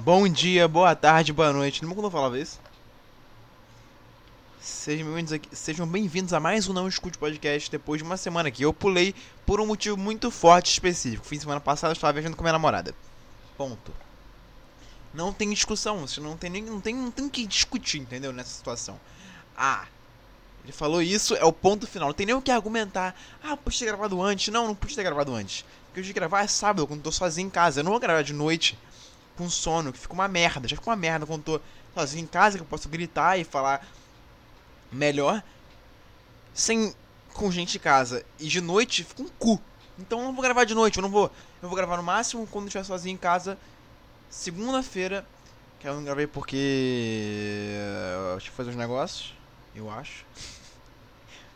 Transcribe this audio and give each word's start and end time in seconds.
Bom 0.00 0.28
dia, 0.28 0.68
boa 0.68 0.94
tarde, 0.94 1.32
boa 1.32 1.52
noite. 1.52 1.82
Lembra 1.82 1.96
quando 1.96 2.04
eu 2.04 2.10
falava 2.10 2.38
isso? 2.38 2.60
Sejam 4.60 5.06
bem-vindos 5.06 5.40
sejam 5.52 5.86
bem-vindos 5.88 6.32
a 6.32 6.38
mais 6.38 6.68
um 6.68 6.72
Não 6.72 6.86
Escute 6.86 7.18
Podcast 7.18 7.68
depois 7.68 8.00
de 8.00 8.04
uma 8.04 8.16
semana 8.16 8.48
que 8.48 8.62
eu 8.62 8.72
pulei 8.72 9.12
por 9.44 9.60
um 9.60 9.66
motivo 9.66 9.96
muito 9.96 10.30
forte 10.30 10.70
específico. 10.70 11.26
Fim 11.26 11.34
de 11.34 11.42
semana 11.42 11.60
passada 11.60 11.90
eu 11.90 11.94
estava 11.94 12.12
viajando 12.12 12.36
com 12.36 12.44
minha 12.44 12.52
namorada. 12.52 12.94
Ponto. 13.56 13.92
Não 15.12 15.32
tem 15.32 15.50
discussão, 15.50 16.06
você 16.06 16.20
não 16.20 16.36
tem 16.36 16.48
nem 16.48 16.62
não 16.62 16.80
tem 16.80 16.94
não 16.94 17.10
tem 17.10 17.28
que 17.28 17.44
discutir, 17.44 17.98
entendeu? 17.98 18.32
Nessa 18.32 18.50
situação. 18.50 19.00
Ah, 19.56 19.84
ele 20.62 20.72
falou 20.72 21.02
isso, 21.02 21.34
é 21.34 21.44
o 21.44 21.52
ponto 21.52 21.88
final. 21.88 22.10
Não 22.10 22.14
tem 22.14 22.24
nem 22.26 22.36
o 22.36 22.40
que 22.40 22.52
argumentar. 22.52 23.16
Ah, 23.42 23.56
podia 23.56 23.80
ter 23.80 23.86
gravado 23.86 24.22
antes. 24.22 24.52
Não, 24.54 24.68
não 24.68 24.76
podia 24.76 24.94
ter 24.94 25.02
gravado 25.02 25.34
antes. 25.34 25.64
Porque 25.86 25.98
eu 25.98 26.04
de 26.04 26.12
gravar 26.12 26.44
é 26.44 26.46
sábado, 26.46 26.86
quando 26.86 27.00
eu 27.00 27.04
tô 27.04 27.12
sozinho 27.12 27.48
em 27.48 27.50
casa. 27.50 27.80
Eu 27.80 27.84
não 27.84 27.90
vou 27.90 28.00
gravar 28.00 28.22
de 28.22 28.32
noite 28.32 28.78
com 29.38 29.48
sono, 29.48 29.92
que 29.92 29.98
fica 29.98 30.12
uma 30.12 30.26
merda. 30.26 30.66
Já 30.66 30.76
fica 30.76 30.90
uma 30.90 30.96
merda 30.96 31.24
quando 31.24 31.44
tô 31.44 31.60
sozinho 31.94 32.24
em 32.24 32.26
casa, 32.26 32.58
que 32.58 32.62
eu 32.62 32.66
posso 32.66 32.88
gritar 32.88 33.38
e 33.38 33.44
falar 33.44 33.86
melhor. 34.90 35.42
Sem 36.52 36.92
com 37.32 37.50
gente 37.52 37.76
em 37.76 37.80
casa. 37.80 38.24
E 38.38 38.48
de 38.48 38.60
noite 38.60 39.04
fica 39.04 39.22
um 39.22 39.28
cu. 39.28 39.60
Então 39.96 40.18
eu 40.18 40.24
não 40.26 40.34
vou 40.34 40.42
gravar 40.42 40.64
de 40.64 40.74
noite, 40.74 40.98
eu 40.98 41.02
não 41.02 41.10
vou. 41.10 41.30
Eu 41.62 41.68
vou 41.68 41.76
gravar 41.76 41.96
no 41.96 42.02
máximo 42.02 42.46
quando 42.48 42.66
estiver 42.66 42.84
sozinho 42.84 43.14
em 43.14 43.18
casa. 43.18 43.56
Segunda-feira. 44.28 45.24
Que 45.78 45.88
eu 45.88 45.94
não 45.94 46.02
gravei 46.02 46.26
porque. 46.26 47.76
Eu 48.32 48.38
tive 48.38 48.50
que 48.50 48.56
fazer 48.56 48.70
uns 48.70 48.76
negócios. 48.76 49.34
Eu 49.74 49.88
acho. 49.88 50.26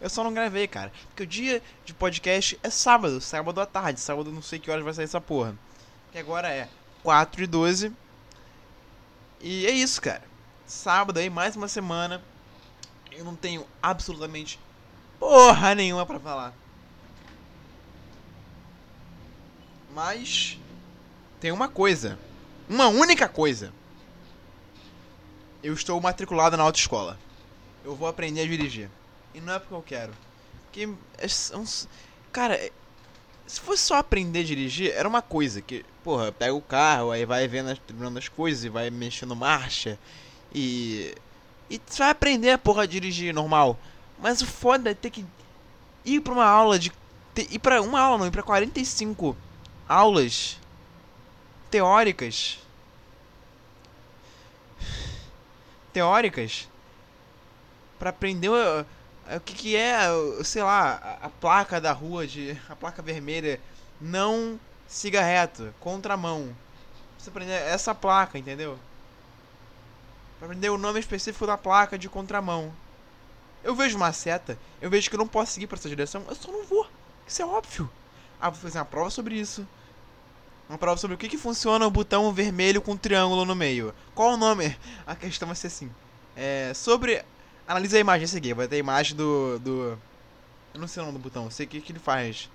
Eu 0.01 0.09
só 0.09 0.23
não 0.23 0.33
gravei, 0.33 0.69
cara. 0.69 0.93
Porque 1.09 1.25
o 1.25 1.27
dia 1.27 1.61
de 1.85 1.93
podcast 1.93 2.59
é 2.63 2.71
sábado, 2.71 3.21
sábado 3.21 3.61
à 3.61 3.67
tarde. 3.67 3.99
Sábado 4.01 4.31
não 4.31 4.43
sei 4.43 4.61
que 4.61 4.71
horas 4.71 4.85
vai 4.85 4.95
sair 4.95 5.05
essa 5.05 5.21
porra. 5.21 5.57
Que 6.13 6.19
agora 6.19 6.49
é 6.49 6.69
4 7.03 7.43
e 7.43 7.47
12. 7.47 7.93
E 9.41 9.67
é 9.67 9.71
isso, 9.71 10.01
cara. 10.01 10.23
Sábado 10.67 11.19
aí, 11.19 11.29
mais 11.29 11.57
uma 11.57 11.69
semana. 11.69 12.23
Eu 13.11 13.25
não 13.25 13.37
tenho 13.37 13.67
absolutamente 13.83 14.59
porra 15.19 15.75
nenhuma 15.75 16.07
pra 16.07 16.19
falar. 16.21 16.55
Mas 19.95 20.59
tem 21.41 21.53
uma 21.53 21.69
coisa. 21.69 22.19
Uma 22.69 22.89
única 22.89 23.29
coisa. 23.29 23.73
Eu 25.63 25.75
estou 25.75 26.01
matriculado 26.01 26.57
na 26.57 26.63
autoescola. 26.63 27.19
Eu 27.85 27.95
vou 27.95 28.09
aprender 28.09 28.43
a 28.43 28.47
dirigir. 28.47 28.89
E 29.35 29.41
não 29.41 29.53
é 29.55 29.59
porque 29.59 29.75
eu 29.75 29.83
quero. 29.83 30.13
Porque. 30.65 30.89
é 31.19 31.25
é 31.27 31.57
uns- 31.57 31.89
Cara, 32.33 32.55
é- 32.55 32.73
se 33.53 33.61
fosse 33.61 33.83
só 33.83 33.97
aprender 33.97 34.41
a 34.41 34.45
dirigir, 34.45 34.93
era 34.93 35.07
uma 35.07 35.21
coisa. 35.21 35.61
Que, 35.61 35.85
porra, 36.03 36.33
pega 36.33 36.55
o 36.55 36.63
carro, 36.63 37.11
aí 37.11 37.27
vai 37.27 37.47
vendo 37.47 37.69
as, 37.71 37.79
as 38.17 38.29
coisas 38.29 38.65
e 38.65 38.69
vai 38.71 38.89
mexendo 38.91 39.37
marcha. 39.37 39.99
E. 40.55 41.15
E 41.69 41.81
você 41.87 41.99
vai 41.99 42.11
aprender 42.11 42.51
a 42.51 42.59
porra 42.59 42.85
a 42.85 42.87
dirigir 42.87 43.35
normal. 43.35 43.79
Mas 44.19 44.41
o 44.41 44.47
foda 44.47 44.91
é 44.91 44.95
ter 44.95 45.11
que 45.11 45.25
ir 46.05 46.21
pra 46.21 46.33
uma 46.33 46.47
aula 46.47 46.79
de. 46.79 46.91
ter- 47.35 47.47
ir 47.53 47.59
pra 47.59 47.83
uma 47.83 48.01
aula, 48.01 48.19
não, 48.19 48.27
ir 48.27 48.31
pra 48.31 48.43
45 48.43 49.37
aulas 49.87 50.59
teóricas. 51.71 52.59
Teóricas. 55.93 56.69
Pra 57.99 58.11
aprender 58.11 58.51
o, 59.33 59.37
o 59.37 59.41
que, 59.41 59.55
que 59.55 59.77
é, 59.77 60.07
sei 60.45 60.63
lá, 60.63 61.19
a, 61.23 61.27
a 61.27 61.31
placa 61.31 61.81
da 61.81 61.93
rua 61.93 62.27
de. 62.27 62.59
a 62.69 62.77
placa 62.77 63.03
vermelha. 63.03 63.61
Não 64.01 64.59
siga 64.87 65.23
reto, 65.23 65.73
contramão. 65.81 66.55
Você 67.19 67.31
aprender 67.31 67.53
essa 67.53 67.95
placa, 67.95 68.39
entendeu? 68.39 68.79
Pra 70.39 70.47
aprender 70.47 70.71
o 70.71 70.79
nome 70.79 70.99
específico 70.99 71.47
da 71.47 71.57
placa 71.57 71.97
de 71.97 72.09
contramão. 72.09 72.73
Eu 73.63 73.77
vejo 73.77 73.97
uma 73.97 74.13
seta, 74.13 74.59
eu 74.81 74.91
vejo 74.91 75.09
que 75.09 75.15
eu 75.15 75.19
não 75.21 75.29
posso 75.29 75.53
seguir 75.53 75.69
pra 75.69 75.79
essa 75.79 75.89
direção, 75.89 76.25
eu 76.29 76.35
só 76.35 76.51
não 76.51 76.65
vou. 76.65 76.87
Isso 77.27 77.41
é 77.41 77.47
óbvio. 77.47 77.89
Ah, 78.41 78.51
vou 78.51 78.61
fazer 78.61 78.79
uma 78.79 78.85
prova 78.85 79.09
sobre 79.09 79.37
isso. 79.37 79.67
Uma 80.69 80.79
prova 80.79 80.99
sobre 80.99 81.15
o 81.15 81.19
que, 81.19 81.29
que 81.29 81.39
funciona 81.39 81.87
o 81.87 81.91
botão 81.91 82.33
vermelho 82.33 82.83
com 82.83 82.93
um 82.93 82.97
triângulo 82.97 83.45
no 83.45 83.55
meio. 83.55 83.95
Qual 84.15 84.33
o 84.33 84.37
nome? 84.37 84.77
A 85.07 85.15
questão 85.15 85.47
vai 85.47 85.55
ser 85.55 85.69
assim. 85.69 85.91
É. 86.35 86.73
Sobre. 86.75 87.25
Analisa 87.67 87.97
a 87.97 88.01
imagem 88.01 88.25
a 88.25 88.29
seguir. 88.29 88.55
Vai 88.55 88.69
ter 88.69 88.77
a 88.77 88.79
imagem 88.79 89.17
do. 89.17 89.59
do... 89.59 89.99
Eu 90.75 90.81
não 90.81 90.89
sei 90.89 91.03
o 91.03 91.07
nome 91.07 91.19
do 91.19 91.23
botão, 91.23 91.51
sei 91.51 91.67
o 91.67 91.69
que, 91.69 91.81
que 91.81 91.93
ele 91.93 91.99
faz. 91.99 92.51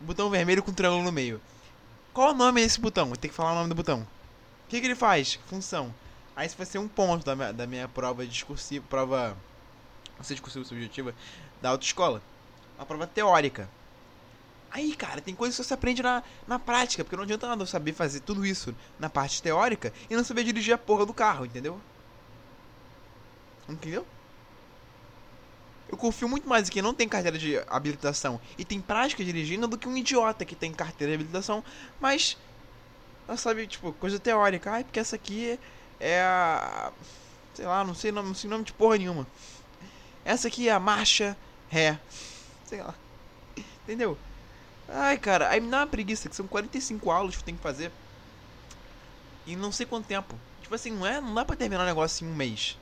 O 0.00 0.04
botão 0.04 0.30
vermelho 0.30 0.62
com 0.62 0.72
triângulo 0.72 1.02
no 1.02 1.12
meio. 1.12 1.40
Qual 2.12 2.30
o 2.30 2.34
nome 2.34 2.62
desse 2.62 2.80
botão? 2.80 3.10
Tem 3.12 3.28
que 3.28 3.36
falar 3.36 3.52
o 3.52 3.54
nome 3.56 3.68
do 3.68 3.74
botão. 3.74 4.00
O 4.00 4.68
que, 4.68 4.80
que 4.80 4.86
ele 4.86 4.94
faz? 4.94 5.38
Função. 5.46 5.92
Aí 6.36 6.46
isso 6.46 6.56
vai 6.56 6.66
ser 6.66 6.78
um 6.78 6.86
ponto 6.86 7.24
da 7.24 7.34
minha, 7.34 7.52
da 7.52 7.66
minha 7.66 7.88
prova 7.88 8.26
discursiva. 8.26 8.84
Prova. 8.88 9.36
Não 10.16 10.24
sei 10.24 10.34
discursiva 10.34 10.64
subjetiva. 10.64 11.14
Da 11.60 11.70
autoescola. 11.70 12.22
Uma 12.76 12.86
prova 12.86 13.06
teórica. 13.06 13.68
Aí, 14.70 14.94
cara, 14.94 15.20
tem 15.20 15.34
coisas 15.34 15.56
que 15.56 15.64
você 15.64 15.74
aprende 15.74 16.02
na, 16.02 16.22
na 16.46 16.58
prática, 16.58 17.02
porque 17.02 17.16
não 17.16 17.24
adianta 17.24 17.48
nada 17.48 17.62
eu 17.62 17.66
saber 17.66 17.92
fazer 17.92 18.20
tudo 18.20 18.44
isso 18.44 18.74
na 18.98 19.08
parte 19.08 19.42
teórica 19.42 19.92
e 20.10 20.14
não 20.14 20.22
saber 20.22 20.44
dirigir 20.44 20.74
a 20.74 20.78
porra 20.78 21.06
do 21.06 21.14
carro, 21.14 21.46
entendeu? 21.46 21.80
Entendeu? 23.68 24.06
Eu 25.88 25.96
confio 25.96 26.28
muito 26.28 26.48
mais 26.48 26.68
em 26.68 26.72
quem 26.72 26.82
não 26.82 26.92
tem 26.92 27.08
carteira 27.08 27.38
de 27.38 27.58
habilitação 27.66 28.40
e 28.58 28.64
tem 28.64 28.80
prática 28.80 29.24
dirigindo 29.24 29.66
do 29.66 29.78
que 29.78 29.88
um 29.88 29.96
idiota 29.96 30.44
que 30.44 30.54
tem 30.54 30.72
carteira 30.72 31.12
de 31.12 31.14
habilitação, 31.14 31.64
mas. 32.00 32.36
Sabe, 33.36 33.66
tipo, 33.66 33.92
coisa 33.94 34.18
teórica. 34.18 34.70
Ai, 34.70 34.84
porque 34.84 35.00
essa 35.00 35.16
aqui 35.16 35.58
é 36.00 36.22
a. 36.22 36.92
Sei 37.54 37.66
lá, 37.66 37.84
não 37.84 37.94
sei 37.94 38.12
nome, 38.12 38.28
não 38.28 38.34
sei 38.34 38.48
nome 38.48 38.64
de 38.64 38.72
porra 38.72 38.98
nenhuma. 38.98 39.26
Essa 40.24 40.48
aqui 40.48 40.68
é 40.68 40.72
a 40.72 40.80
marcha 40.80 41.36
ré. 41.68 41.98
Sei 42.64 42.82
lá. 42.82 42.94
Entendeu? 43.82 44.16
Ai, 44.88 45.18
cara, 45.18 45.48
aí 45.50 45.60
me 45.60 45.70
dá 45.70 45.78
uma 45.78 45.86
preguiça, 45.86 46.28
que 46.28 46.36
são 46.36 46.46
45 46.46 47.10
aulas 47.10 47.34
que 47.34 47.42
eu 47.42 47.44
tenho 47.44 47.56
que 47.56 47.62
fazer. 47.62 47.90
E 49.46 49.56
não 49.56 49.72
sei 49.72 49.86
quanto 49.86 50.06
tempo. 50.06 50.38
Tipo 50.62 50.74
assim, 50.74 50.90
não 50.90 51.06
é, 51.06 51.20
não 51.20 51.34
dá 51.34 51.44
pra 51.44 51.56
terminar 51.56 51.82
o 51.82 51.86
negócio 51.86 52.26
em 52.26 52.30
um 52.30 52.34
mês. 52.34 52.78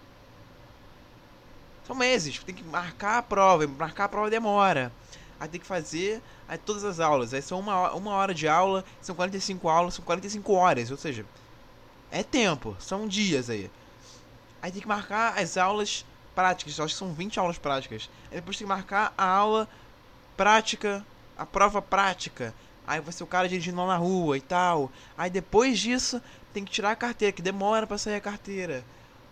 São 1.86 1.94
meses, 1.94 2.38
tem 2.44 2.54
que 2.54 2.64
marcar 2.64 3.18
a 3.18 3.22
prova, 3.22 3.64
marcar 3.66 4.04
a 4.04 4.08
prova 4.08 4.28
demora. 4.28 4.90
Aí 5.38 5.48
tem 5.48 5.60
que 5.60 5.66
fazer 5.66 6.20
aí 6.48 6.58
todas 6.58 6.82
as 6.82 6.98
aulas. 6.98 7.32
Aí 7.32 7.40
são 7.40 7.60
uma, 7.60 7.92
uma 7.92 8.10
hora 8.12 8.34
de 8.34 8.48
aula, 8.48 8.84
são 9.00 9.14
45 9.14 9.68
aulas, 9.68 9.94
são 9.94 10.04
45 10.04 10.52
horas, 10.52 10.90
ou 10.90 10.96
seja, 10.96 11.24
é 12.10 12.24
tempo, 12.24 12.76
são 12.80 13.06
dias 13.06 13.48
aí. 13.48 13.70
Aí 14.60 14.72
tem 14.72 14.80
que 14.80 14.88
marcar 14.88 15.38
as 15.38 15.56
aulas 15.56 16.04
práticas, 16.34 16.80
acho 16.80 16.94
que 16.94 16.98
são 16.98 17.12
20 17.12 17.38
aulas 17.38 17.56
práticas. 17.56 18.10
Aí 18.30 18.36
depois 18.36 18.56
tem 18.58 18.66
que 18.66 18.72
marcar 18.72 19.14
a 19.16 19.24
aula 19.24 19.68
prática, 20.36 21.06
a 21.38 21.46
prova 21.46 21.80
prática. 21.80 22.52
Aí 22.84 23.00
vai 23.00 23.12
ser 23.12 23.22
o 23.22 23.28
cara 23.28 23.48
dirigindo 23.48 23.76
lá 23.78 23.86
na 23.86 23.96
rua 23.96 24.36
e 24.36 24.40
tal. 24.40 24.90
Aí 25.16 25.30
depois 25.30 25.78
disso 25.78 26.20
tem 26.52 26.64
que 26.64 26.72
tirar 26.72 26.90
a 26.90 26.96
carteira, 26.96 27.32
que 27.32 27.42
demora 27.42 27.86
pra 27.86 27.96
sair 27.96 28.16
a 28.16 28.20
carteira. 28.20 28.84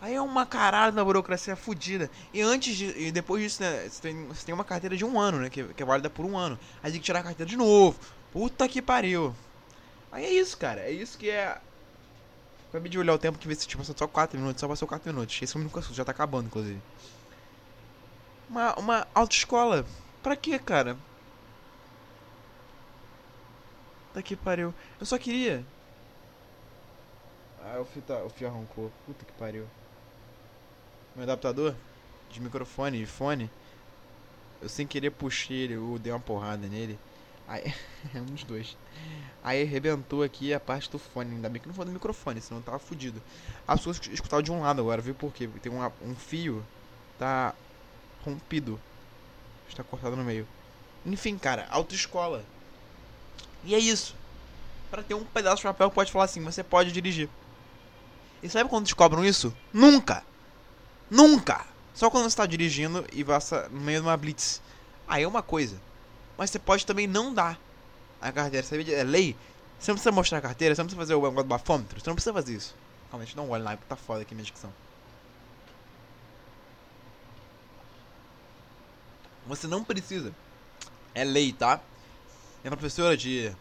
Aí 0.05 0.17
é 0.17 0.21
uma 0.21 0.45
caralho 0.45 0.93
da 0.93 1.03
burocracia 1.03 1.57
fodida. 1.57 2.11
E 2.31 2.43
antes 2.43 2.77
de, 2.77 2.85
e 3.07 3.11
depois 3.11 3.43
disso, 3.43 3.63
né, 3.63 3.89
você 3.89 4.03
tem, 4.03 4.27
você 4.27 4.45
tem 4.45 4.55
uma 4.55 4.63
carteira 4.63 4.95
de 4.95 5.03
um 5.03 5.19
ano, 5.19 5.39
né, 5.39 5.49
que, 5.49 5.65
que 5.65 5.83
é 5.83 5.87
válida 5.87 6.11
por 6.11 6.27
um 6.27 6.37
ano. 6.37 6.59
Aí 6.83 6.91
tem 6.93 7.01
que 7.01 7.07
tirar 7.07 7.21
a 7.21 7.23
carteira 7.23 7.49
de 7.49 7.57
novo. 7.57 7.99
Puta 8.31 8.69
que 8.69 8.83
pariu. 8.83 9.35
Aí 10.13 10.27
é 10.27 10.31
isso, 10.31 10.59
cara. 10.59 10.83
É 10.83 10.91
isso 10.91 11.17
que 11.17 11.31
é. 11.31 11.59
Acabei 12.69 12.91
de 12.91 12.99
olhar 12.99 13.15
o 13.15 13.19
tempo 13.19 13.39
que 13.39 13.49
vê 13.49 13.55
se 13.55 13.67
tipo, 13.67 13.81
passou 13.81 13.97
só 13.97 14.07
4 14.07 14.39
minutos, 14.39 14.61
só 14.61 14.69
passou 14.69 14.87
4 14.87 15.11
minutos. 15.11 15.41
Esse 15.41 15.57
único 15.57 15.79
assunto, 15.79 15.95
já 15.95 16.05
tá 16.05 16.13
acabando, 16.13 16.49
inclusive. 16.49 16.83
Uma, 18.51 18.75
uma 18.75 19.07
autoescola. 19.15 19.87
Pra 20.23 20.37
quê, 20.37 20.59
cara? 20.59 20.99
Tá 24.13 24.21
que 24.21 24.37
pariu. 24.37 24.75
Eu 25.01 25.07
só 25.07 25.17
queria. 25.17 25.65
Ah, 27.65 27.81
o 27.81 27.87
fio, 27.87 28.03
tá, 28.03 28.23
o 28.23 28.29
fio 28.29 28.49
arrancou. 28.49 28.93
Puta 29.07 29.25
que 29.25 29.33
pariu. 29.33 29.67
Meu 31.15 31.23
adaptador 31.23 31.75
de 32.29 32.41
microfone 32.41 33.03
e 33.03 33.07
fone. 33.07 33.49
Eu 34.61 34.69
sem 34.69 34.87
querer 34.87 35.11
puxei 35.11 35.59
ele, 35.59 35.75
eu 35.75 35.99
dei 36.03 36.13
uma 36.13 36.19
porrada 36.19 36.67
nele. 36.67 36.99
Aí, 37.47 37.73
um 38.17 38.25
dos 38.25 38.43
dois. 38.43 38.77
Aí 39.43 39.63
arrebentou 39.63 40.23
aqui 40.25 40.53
a 40.53 40.59
parte 40.59 40.91
do 40.91 40.99
fone. 40.99 41.37
Ainda 41.37 41.49
bem 41.49 41.63
que 41.63 41.69
não 41.69 41.75
foi 41.75 41.85
do 41.85 41.93
microfone, 41.93 42.41
senão 42.41 42.61
eu 42.61 42.65
tava 42.65 42.79
fudido. 42.81 43.23
As 43.67 43.79
pessoas 43.79 44.01
escutavam 44.11 44.43
de 44.43 44.51
um 44.51 44.61
lado 44.61 44.81
agora, 44.81 45.01
viu 45.01 45.15
por 45.15 45.33
quê? 45.33 45.49
Tem 45.63 45.71
uma, 45.71 45.93
um 46.03 46.17
fio, 46.17 46.65
tá 47.19 47.55
rompido. 48.25 48.81
Está 49.69 49.85
cortado 49.85 50.17
no 50.17 50.25
meio. 50.25 50.49
Enfim, 51.07 51.39
cara, 51.39 51.67
autoescola. 51.71 52.45
E 53.63 53.75
é 53.75 53.79
isso. 53.79 54.17
Pra 54.91 55.03
ter 55.03 55.15
um 55.15 55.25
pedaço 55.25 55.59
de 55.59 55.63
papel 55.63 55.91
que 55.91 55.95
pode 55.95 56.11
falar 56.11 56.25
assim, 56.25 56.43
você 56.43 56.65
pode 56.65 56.91
dirigir. 56.91 57.29
E 58.43 58.49
sabe 58.49 58.69
quando 58.69 58.85
descobrem 58.85 59.25
isso? 59.27 59.55
Nunca! 59.73 60.25
Nunca! 61.11 61.67
Só 61.95 62.11
quando 62.11 62.29
você 62.29 62.37
tá 62.37 62.47
dirigindo 62.47 63.07
e 63.13 63.25
passa 63.25 63.69
no 63.69 63.81
meio 63.81 64.01
de 64.01 64.07
uma 64.07 64.17
blitz. 64.17 64.61
Aí 65.07 65.23
é 65.23 65.29
uma 65.29 65.43
coisa. 65.43 65.81
Mas 66.37 66.51
você 66.51 66.59
pode 66.59 66.85
também 66.85 67.07
não 67.07 67.33
dar 67.33 67.59
a 68.21 68.33
carteira. 68.33 68.67
É 68.93 69.05
lei 69.05 69.37
Você 69.79 69.91
não 69.91 69.97
precisa 69.97 70.13
mostrar 70.13 70.39
a 70.39 70.41
carteira, 70.41 70.75
você 70.75 70.83
não 70.83 70.87
precisa 70.87 71.03
fazer 71.03 71.15
o 71.15 71.21
negócio 71.21 71.45
do 71.45 71.49
bafômetro, 71.49 72.01
você 72.01 72.11
não 72.11 72.15
precisa 72.15 72.33
fazer 72.33 72.55
isso. 72.55 72.75
Dar 73.37 73.43
um 73.43 73.51
olho 73.51 73.63
lá, 73.63 73.77
porque 73.77 73.89
tá 73.89 73.95
foda 73.95 74.23
aqui 74.23 74.35
minha 74.35 74.45
dicção. 74.45 74.73
Você 79.47 79.69
não 79.69 79.85
precisa. 79.85 80.35
É 81.15 81.23
lei, 81.23 81.53
tá? 81.53 81.81
Minha 82.63 82.73
professora 82.73 83.17
de 83.17 83.55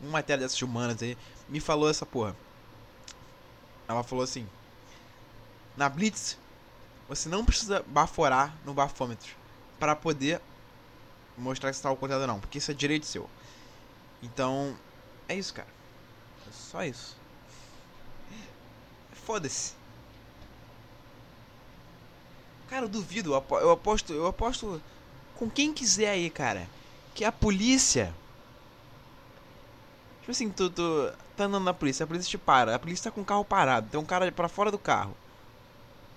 uma 0.00 0.12
matéria 0.12 0.42
dessas 0.42 0.60
humanas 0.60 1.00
aí 1.02 1.16
me 1.48 1.60
falou 1.60 1.88
essa 1.88 2.04
porra. 2.04 2.34
Ela 3.86 4.02
falou 4.02 4.24
assim: 4.24 4.48
Na 5.76 5.88
Blitz, 5.88 6.36
você 7.08 7.28
não 7.28 7.44
precisa 7.44 7.84
baforar 7.86 8.54
no 8.64 8.74
bafômetro 8.74 9.34
para 9.78 9.94
poder 9.94 10.40
mostrar 11.36 11.70
que 11.70 11.76
você 11.76 11.82
tá 11.82 11.88
ao 11.88 11.96
contrário 11.96 12.26
não, 12.26 12.40
porque 12.40 12.58
isso 12.58 12.70
é 12.70 12.74
direito 12.74 13.06
seu. 13.06 13.28
Então, 14.22 14.76
é 15.28 15.34
isso, 15.34 15.52
cara. 15.52 15.68
É 16.48 16.52
só 16.52 16.84
isso. 16.84 17.16
Foda-se. 19.12 19.74
Cara, 22.68 22.86
eu 22.86 22.88
duvido, 22.88 23.32
eu 23.32 23.70
aposto, 23.70 24.12
eu 24.12 24.26
aposto 24.26 24.80
com 25.36 25.50
quem 25.50 25.72
quiser 25.72 26.10
aí, 26.10 26.30
cara, 26.30 26.68
que 27.14 27.24
a 27.24 27.32
polícia 27.32 28.14
Tipo 30.24 30.30
assim, 30.30 30.48
tu, 30.48 30.70
tu 30.70 31.12
tá 31.36 31.44
andando 31.44 31.64
na 31.64 31.74
polícia, 31.74 32.02
a 32.02 32.06
polícia 32.06 32.30
te 32.30 32.38
para, 32.38 32.74
a 32.74 32.78
polícia 32.78 33.10
tá 33.10 33.14
com 33.14 33.20
o 33.20 33.24
carro 33.26 33.44
parado, 33.44 33.90
tem 33.90 34.00
um 34.00 34.06
cara 34.06 34.32
para 34.32 34.48
fora 34.48 34.70
do 34.70 34.78
carro. 34.78 35.14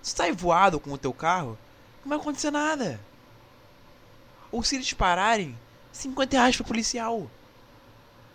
Se 0.02 0.14
sai 0.14 0.32
voado 0.32 0.80
com 0.80 0.92
o 0.92 0.98
teu 0.98 1.12
carro, 1.12 1.58
não 2.04 2.10
vai 2.10 2.18
acontecer 2.18 2.50
nada. 2.50 3.00
Ou 4.50 4.62
se 4.62 4.76
eles 4.76 4.92
pararem, 4.92 5.58
50 5.92 6.36
reais 6.36 6.56
pro 6.56 6.64
policial. 6.64 7.30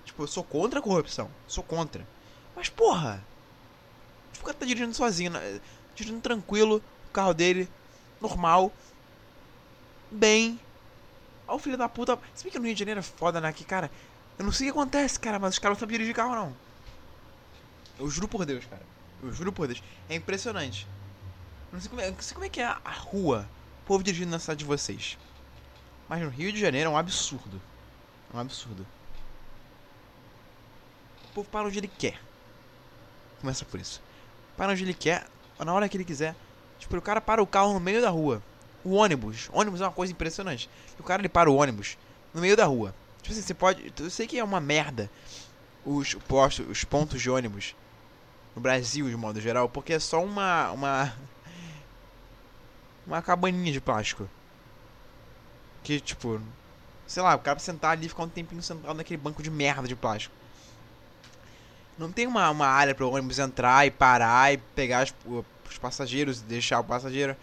Tipo, 0.06 0.24
eu 0.24 0.28
sou 0.28 0.44
contra 0.44 0.80
a 0.80 0.82
corrupção. 0.82 1.30
Sou 1.48 1.64
contra. 1.64 2.06
Mas 2.56 2.70
porra! 2.70 3.24
Tipo, 4.32 4.46
o 4.46 4.48
cara 4.48 4.58
tá 4.58 4.66
dirigindo 4.66 4.94
sozinho, 4.94 5.32
né? 5.32 5.60
dirigindo 5.96 6.22
tranquilo, 6.22 6.82
o 7.10 7.12
carro 7.12 7.34
dele, 7.34 7.70
normal. 8.22 8.72
Bem. 10.12 10.60
Olha 11.48 11.56
o 11.56 11.60
filho 11.60 11.78
da 11.78 11.90
puta. 11.90 12.20
Se 12.36 12.44
bem 12.44 12.52
que 12.52 12.60
no 12.60 12.66
Rio 12.66 12.74
de 12.74 12.80
Janeiro 12.80 13.00
é 13.00 13.04
foda, 13.04 13.42
né? 13.42 13.52
Que, 13.52 13.64
cara, 13.64 13.90
eu 14.38 14.46
não 14.46 14.52
sei 14.52 14.70
o 14.70 14.74
que 14.74 14.80
acontece, 14.80 15.20
cara, 15.20 15.40
mas 15.40 15.54
os 15.54 15.60
caras 15.60 15.78
não 15.78 15.80
sabem 15.80 15.94
dirigir 15.94 16.16
carro, 16.16 16.36
não. 16.36 16.56
Eu 18.00 18.10
juro 18.10 18.28
por 18.28 18.46
Deus, 18.46 18.66
cara. 18.66 18.82
Eu 19.22 19.32
juro 19.32 19.52
por 19.52 19.68
Deus. 19.68 19.82
É 20.10 20.16
impressionante. 20.16 20.88
Não 21.74 21.82
sei 21.82 21.90
como 21.90 22.02
é, 22.02 22.14
sei 22.20 22.34
como 22.34 22.46
é 22.46 22.50
que 22.50 22.62
é 22.62 22.66
a 22.66 22.92
rua, 22.92 23.50
o 23.82 23.86
povo 23.88 24.04
dirigindo 24.04 24.30
na 24.30 24.38
cidade 24.38 24.60
de 24.60 24.66
vocês. 24.66 25.18
Mas 26.08 26.22
no 26.22 26.30
Rio 26.30 26.54
de 26.54 26.60
Janeiro 26.60 26.92
é 26.92 26.94
um 26.94 26.98
absurdo. 26.98 27.60
É 28.32 28.38
um 28.38 28.40
absurdo. 28.40 28.86
O 31.26 31.34
povo 31.34 31.50
para 31.50 31.66
onde 31.66 31.80
ele 31.80 31.88
quer. 31.88 32.22
Começa 33.42 33.66
por 33.66 33.80
isso. 33.80 34.02
Para 34.56 34.72
onde 34.72 34.84
ele 34.84 34.94
quer, 34.94 35.26
na 35.60 35.74
hora 35.74 35.90
que 35.90 35.98
ele 35.98 36.06
quiser. 36.06 36.36
Tipo, 36.78 36.96
o 36.96 37.02
cara 37.02 37.20
para 37.20 37.42
o 37.42 37.48
carro 37.48 37.74
no 37.74 37.80
meio 37.80 38.02
da 38.02 38.10
rua. 38.12 38.42
O 38.84 38.94
ônibus. 38.94 39.50
O 39.52 39.60
ônibus 39.60 39.82
é 39.82 39.86
uma 39.86 39.92
coisa 39.92 40.14
impressionante. 40.14 40.70
O 41.00 41.04
cara 41.04 41.22
ele 41.22 41.30
para 41.30 41.50
o 41.50 41.56
ônibus 41.56 41.98
no 42.34 42.42
meio 42.42 42.56
da 42.56 42.66
rua. 42.66 42.94
Tipo 43.24 43.34
assim, 43.34 43.42
você 43.42 43.54
pode. 43.54 43.92
Eu 44.00 44.10
sei 44.12 44.28
que 44.28 44.38
é 44.38 44.44
uma 44.44 44.60
merda 44.60 45.10
os 45.86 46.14
postos, 46.14 46.68
os 46.70 46.84
pontos 46.84 47.22
de 47.22 47.30
ônibus 47.30 47.76
no 48.56 48.62
Brasil, 48.62 49.10
de 49.10 49.16
modo 49.16 49.42
geral, 49.42 49.68
porque 49.68 49.94
é 49.94 50.00
só 50.00 50.24
uma. 50.24 50.72
uma. 50.72 51.14
Uma 53.06 53.22
cabaninha 53.22 53.72
de 53.72 53.82
plástico. 53.82 54.30
Que, 55.84 56.00
tipo. 56.00 56.42
Sei 57.06 57.22
lá, 57.22 57.36
o 57.36 57.40
cara 57.40 57.60
sentar 57.60 57.92
ali 57.92 58.08
ficar 58.08 58.24
um 58.24 58.30
tempinho 58.30 58.64
sentado 58.64 58.94
naquele 58.94 59.18
banco 59.18 59.44
de 59.44 59.52
merda 59.52 59.88
de 59.88 59.96
plástico. 59.96 60.34
Não 61.98 62.12
tem 62.12 62.26
uma, 62.26 62.50
uma 62.50 62.66
área 62.66 62.96
para 62.96 63.06
o 63.06 63.14
ônibus 63.14 63.40
entrar 63.40 63.86
e 63.86 63.92
parar 63.92 64.54
e 64.54 64.58
pegar 64.58 65.04
os, 65.04 65.14
os 65.70 65.78
passageiros 65.78 66.42
e 66.42 66.44
deixar 66.46 66.80
o 66.80 66.84
passageiro. 66.84 67.36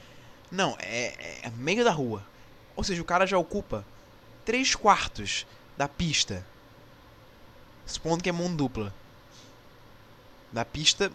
Não, 0.51 0.77
é, 0.81 1.47
é 1.47 1.51
meio 1.51 1.85
da 1.85 1.93
rua. 1.93 2.25
Ou 2.75 2.83
seja, 2.83 3.01
o 3.01 3.05
cara 3.05 3.27
já 3.27 3.39
ocupa 3.39 3.85
três 4.45 4.75
quartos 4.75 5.47
da 5.77 5.87
pista. 5.87 6.45
Supondo 7.87 8.23
que 8.23 8.29
é 8.29 8.33
mão 8.33 8.55
dupla. 8.55 8.93
Da 10.51 10.65
pista 10.65 11.13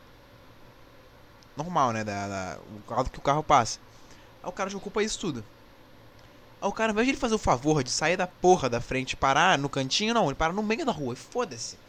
normal, 1.57 1.91
né? 1.91 2.03
Da, 2.03 2.27
da, 2.27 2.59
o 2.87 2.93
lado 2.93 3.09
que 3.09 3.19
o 3.19 3.21
carro 3.21 3.43
passa. 3.43 3.79
Aí 4.45 4.49
o 4.49 4.51
cara 4.51 4.69
já 4.69 4.77
ocupa 4.77 5.01
isso 5.01 5.19
tudo. 5.19 5.43
Aí 6.61 6.69
o 6.69 6.71
cara, 6.71 6.91
ao 6.91 6.93
invés 6.93 7.07
de 7.07 7.11
ele 7.13 7.19
fazer 7.19 7.33
o 7.33 7.39
favor 7.39 7.83
de 7.83 7.89
sair 7.89 8.15
da 8.15 8.27
porra 8.27 8.69
da 8.69 8.79
frente 8.79 9.13
e 9.13 9.15
parar 9.15 9.57
no 9.57 9.67
cantinho, 9.67 10.13
não, 10.13 10.27
ele 10.27 10.35
para 10.35 10.53
no 10.53 10.61
meio 10.61 10.85
da 10.85 10.91
rua. 10.91 11.15
Foda-se. 11.15 11.79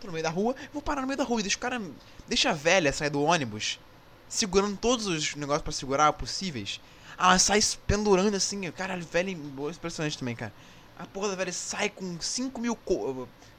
Tô 0.00 0.06
no 0.06 0.12
meio 0.12 0.22
da 0.22 0.30
rua, 0.30 0.54
vou 0.72 0.80
parar 0.80 1.00
no 1.00 1.08
meio 1.08 1.18
da 1.18 1.24
rua. 1.24 1.40
E 1.40 1.42
deixa 1.42 1.56
o 1.56 1.60
cara. 1.60 1.82
Deixa 2.28 2.50
a 2.50 2.52
velha 2.52 2.92
sair 2.92 3.10
do 3.10 3.22
ônibus, 3.22 3.80
segurando 4.28 4.76
todos 4.76 5.06
os 5.06 5.34
negócios 5.34 5.62
para 5.62 5.72
segurar 5.72 6.12
possíveis. 6.12 6.80
Ah, 7.18 7.36
sai 7.40 7.58
pendurando 7.88 8.36
assim. 8.36 8.70
Caralho, 8.70 9.04
velho, 9.04 9.30
impressionante 9.30 10.16
também, 10.16 10.36
cara. 10.36 10.52
A 10.96 11.06
porra 11.06 11.30
da 11.30 11.34
velha 11.34 11.52
sai 11.52 11.90
com 11.90 12.20
5 12.20 12.60
mil 12.60 12.78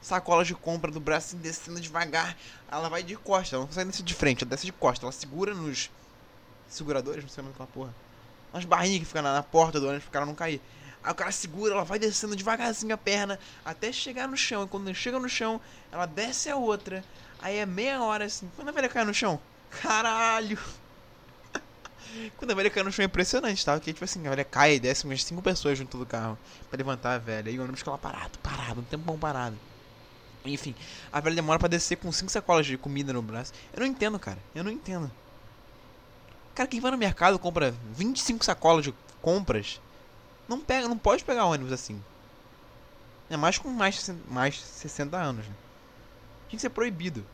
sacolas 0.00 0.46
de 0.46 0.54
compra 0.54 0.90
do 0.90 1.00
braço 1.00 1.28
assim, 1.28 1.36
descendo 1.36 1.80
devagar. 1.80 2.34
Ela 2.70 2.88
vai 2.88 3.02
de 3.02 3.14
costa, 3.14 3.56
ela 3.56 3.66
não 3.66 3.72
sai 3.72 3.84
de 3.84 4.14
frente, 4.14 4.42
ela 4.42 4.50
desce 4.50 4.64
de 4.64 4.72
costa. 4.72 5.04
Ela 5.04 5.12
segura 5.12 5.52
nos 5.52 5.90
seguradores, 6.66 7.22
não 7.22 7.28
sei 7.28 7.42
o 7.42 7.44
nome 7.44 7.52
daquela 7.52 7.68
porra. 7.68 8.07
Umas 8.52 8.64
barrinhas 8.64 9.00
que 9.00 9.04
ficam 9.04 9.22
na, 9.22 9.34
na 9.34 9.42
porta 9.42 9.78
do 9.78 9.86
ônibus 9.86 10.04
pro 10.04 10.12
cara 10.12 10.26
não 10.26 10.34
cair. 10.34 10.60
Aí 11.02 11.12
o 11.12 11.14
cara 11.14 11.30
segura, 11.30 11.74
ela 11.74 11.84
vai 11.84 11.98
descendo 11.98 12.34
devagarzinho 12.34 12.94
a 12.94 12.98
perna 12.98 13.38
até 13.64 13.92
chegar 13.92 14.28
no 14.28 14.36
chão. 14.36 14.64
E 14.64 14.68
quando 14.68 14.92
chega 14.94 15.18
no 15.18 15.28
chão, 15.28 15.60
ela 15.92 16.06
desce 16.06 16.50
a 16.50 16.56
outra. 16.56 17.04
Aí 17.40 17.56
é 17.56 17.66
meia 17.66 18.02
hora 18.02 18.24
assim. 18.24 18.50
Quando 18.56 18.68
a 18.68 18.72
velha 18.72 18.88
cai 18.88 19.04
no 19.04 19.14
chão? 19.14 19.40
Caralho! 19.70 20.58
Quando 22.36 22.50
a 22.50 22.54
velha 22.54 22.70
cai 22.70 22.82
no 22.82 22.90
chão 22.90 23.04
é 23.04 23.06
impressionante, 23.06 23.64
tá? 23.64 23.74
Porque, 23.74 23.92
tipo 23.92 24.04
assim, 24.04 24.26
a 24.26 24.30
velha 24.30 24.44
cai 24.44 24.74
e 24.74 24.80
desce 24.80 25.04
umas 25.04 25.22
5 25.22 25.40
pessoas 25.40 25.78
junto 25.78 25.96
do 25.98 26.06
carro 26.06 26.38
pra 26.68 26.76
levantar 26.76 27.14
a 27.14 27.18
velha. 27.18 27.50
E 27.50 27.58
o 27.58 27.62
ônibus 27.62 27.80
fica 27.80 27.92
lá 27.92 27.98
parado, 27.98 28.38
parado, 28.40 28.80
um 28.80 28.84
tempão 28.84 29.18
parado. 29.18 29.56
Enfim, 30.44 30.74
a 31.12 31.20
velha 31.20 31.36
demora 31.36 31.58
pra 31.58 31.68
descer 31.68 31.96
com 31.96 32.10
5 32.10 32.30
sacolas 32.30 32.66
de 32.66 32.76
comida 32.76 33.12
no 33.12 33.22
braço. 33.22 33.52
Eu 33.72 33.80
não 33.80 33.86
entendo, 33.86 34.18
cara. 34.18 34.38
Eu 34.54 34.64
não 34.64 34.70
entendo. 34.70 35.10
Cara, 36.58 36.68
quem 36.68 36.80
vai 36.80 36.90
no 36.90 36.98
mercado 36.98 37.38
compra 37.38 37.72
25 37.92 38.44
sacolas 38.44 38.82
de 38.82 38.92
compras, 39.22 39.80
não 40.48 40.58
pega, 40.58 40.88
não 40.88 40.98
pode 40.98 41.22
pegar 41.22 41.44
ônibus 41.44 41.72
assim. 41.72 42.02
É 43.30 43.36
mais 43.36 43.58
com 43.58 43.68
mais, 43.68 44.10
mais 44.28 44.60
60 44.60 45.16
anos, 45.16 45.46
né? 45.46 45.54
Tinha 46.48 46.56
que 46.56 46.60
ser 46.60 46.70
proibido. 46.70 47.24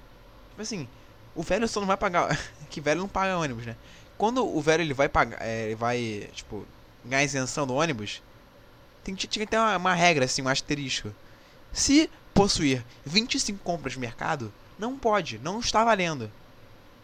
Tipo 0.51 0.61
assim, 0.61 0.87
o 1.35 1.43
velho 1.43 1.67
só 1.67 1.81
não 1.81 1.87
vai 1.87 1.97
pagar. 1.97 2.39
que 2.69 2.83
velho 2.83 3.01
não 3.01 3.09
paga 3.09 3.39
ônibus, 3.39 3.65
né? 3.65 3.77
quando 4.19 4.47
o 4.47 4.61
velho 4.61 4.83
ele 4.83 4.93
vai 4.93 5.09
pagar, 5.09 5.41
é, 5.41 5.69
ele 5.69 5.75
vai, 5.75 6.29
tipo, 6.35 6.67
ganhar 7.03 7.25
isenção 7.25 7.67
do 7.67 7.73
ônibus, 7.73 8.23
tem, 9.03 9.15
tinha 9.15 9.47
que 9.47 9.51
ter 9.51 9.57
uma, 9.57 9.79
uma, 9.79 9.95
regra, 9.95 10.27
assim, 10.27 10.43
um 10.43 10.49
asterisco. 10.49 11.15
Se 11.73 12.11
possuir 12.35 12.85
25 13.07 13.59
compras 13.65 13.95
de 13.95 13.99
mercado, 13.99 14.53
não 14.79 14.99
pode, 14.99 15.39
não 15.39 15.61
está 15.61 15.83
valendo. 15.83 16.31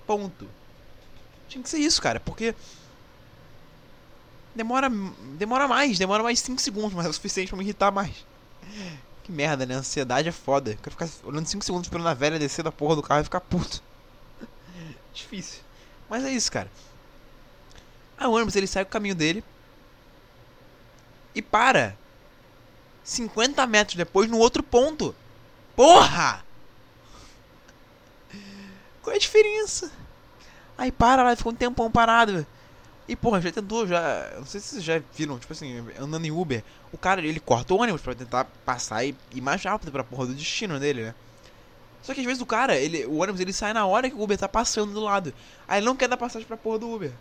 Ponto. 0.06 0.59
Tinha 1.50 1.62
que 1.64 1.68
ser 1.68 1.78
isso, 1.78 2.00
cara, 2.00 2.20
porque 2.20 2.54
demora 4.54 4.88
demora 5.36 5.66
mais, 5.66 5.98
demora 5.98 6.22
mais 6.22 6.38
5 6.38 6.60
segundos, 6.60 6.94
mas 6.94 7.06
é 7.06 7.08
o 7.08 7.12
suficiente 7.12 7.48
para 7.48 7.58
me 7.58 7.64
irritar 7.64 7.90
mais. 7.90 8.24
Que 9.24 9.32
merda, 9.32 9.66
né? 9.66 9.74
Ansiedade 9.74 10.28
é 10.28 10.32
foda. 10.32 10.70
Eu 10.70 10.76
quero 10.76 10.92
ficar 10.92 11.08
olhando 11.24 11.46
5 11.46 11.64
segundos 11.64 11.88
esperando 11.88 12.08
a 12.08 12.14
velha 12.14 12.38
descer 12.38 12.62
da 12.62 12.70
porra 12.70 12.94
do 12.94 13.02
carro 13.02 13.22
e 13.22 13.24
ficar 13.24 13.40
puto. 13.40 13.82
Difícil. 15.12 15.60
Mas 16.08 16.24
é 16.24 16.30
isso, 16.30 16.52
cara. 16.52 16.70
Aí 18.16 18.28
o 18.28 18.30
ônibus 18.30 18.54
ele 18.54 18.68
sai 18.68 18.84
o 18.84 18.86
caminho 18.86 19.16
dele 19.16 19.42
e 21.34 21.42
para 21.42 21.96
50 23.02 23.66
metros 23.66 23.96
depois 23.96 24.30
no 24.30 24.38
outro 24.38 24.62
ponto. 24.62 25.12
Porra! 25.74 26.44
Qual 29.02 29.12
é 29.12 29.16
a 29.16 29.20
diferença? 29.20 29.90
Aí 30.80 30.90
para 30.90 31.22
lá, 31.22 31.36
ficou 31.36 31.52
um 31.52 31.54
tempão 31.54 31.90
parado. 31.90 32.46
E 33.06 33.14
porra, 33.14 33.38
já 33.38 33.52
tentou, 33.52 33.86
já. 33.86 34.32
Não 34.38 34.46
sei 34.46 34.58
se 34.62 34.68
vocês 34.68 34.82
já 34.82 34.98
viram, 35.14 35.38
tipo 35.38 35.52
assim, 35.52 35.84
andando 35.98 36.24
em 36.24 36.30
Uber, 36.30 36.64
o 36.90 36.96
cara 36.96 37.20
ele 37.20 37.38
corta 37.38 37.74
o 37.74 37.78
ônibus 37.78 38.00
pra 38.00 38.14
tentar 38.14 38.46
passar 38.64 39.04
e 39.04 39.14
ir 39.34 39.42
mais 39.42 39.62
rápido 39.62 39.92
pra 39.92 40.02
porra 40.02 40.24
do 40.24 40.34
destino 40.34 40.80
dele, 40.80 41.02
né? 41.02 41.14
Só 42.02 42.14
que 42.14 42.20
às 42.20 42.26
vezes 42.26 42.40
o 42.40 42.46
cara, 42.46 42.76
ele, 42.76 43.04
o 43.04 43.16
ônibus 43.16 43.42
ele 43.42 43.52
sai 43.52 43.74
na 43.74 43.84
hora 43.84 44.08
que 44.08 44.16
o 44.16 44.22
Uber 44.22 44.38
tá 44.38 44.48
passando 44.48 44.94
do 44.94 45.00
lado. 45.00 45.34
Aí 45.68 45.80
ele 45.80 45.86
não 45.86 45.94
quer 45.94 46.08
dar 46.08 46.16
passagem 46.16 46.48
pra 46.48 46.56
porra 46.56 46.78
do 46.78 46.90
Uber. 46.90 47.12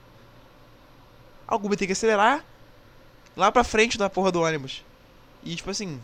Aí 1.46 1.58
o 1.58 1.66
Uber 1.66 1.78
tem 1.78 1.86
que 1.86 1.92
acelerar 1.92 2.46
lá 3.36 3.52
pra 3.52 3.66
frente 3.66 3.98
da 3.98 4.10
porra 4.10 4.32
do 4.32 4.42
ônibus. 4.42 4.86
E 5.44 5.54
tipo 5.54 5.70
assim, 5.70 6.00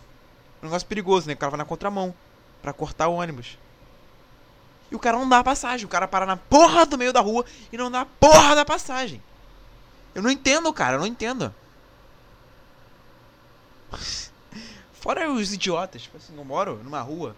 um 0.61 0.65
negócio 0.65 0.85
perigoso, 0.85 1.25
né? 1.25 1.35
O 1.35 1.37
cara 1.37 1.51
vai 1.51 1.57
na 1.57 1.63
contramão 1.63 2.13
pra 2.61 2.73
cortar 2.73 3.07
o 3.07 3.13
ônibus. 3.13 3.57
E 4.95 4.97
o 4.97 4.99
cara 4.99 5.17
não 5.17 5.27
dá 5.27 5.39
a 5.39 5.43
passagem. 5.43 5.85
O 5.85 5.89
cara 5.89 6.07
para 6.07 6.25
na 6.25 6.37
porra 6.37 6.85
do 6.85 6.97
meio 6.97 7.11
da 7.11 7.19
rua 7.19 7.45
e 7.69 7.77
não 7.77 7.91
dá 7.91 7.99
a 8.01 8.05
porra 8.05 8.55
da 8.55 8.63
passagem. 8.63 9.21
Eu 10.15 10.23
não 10.23 10.31
entendo, 10.31 10.71
cara. 10.71 10.95
Eu 10.95 11.01
não 11.01 11.05
entendo. 11.05 11.53
Fora 14.93 15.29
os 15.29 15.51
idiotas. 15.51 16.03
Tipo 16.03 16.15
assim, 16.15 16.33
eu 16.35 16.45
moro 16.45 16.81
numa 16.81 17.01
rua 17.01 17.35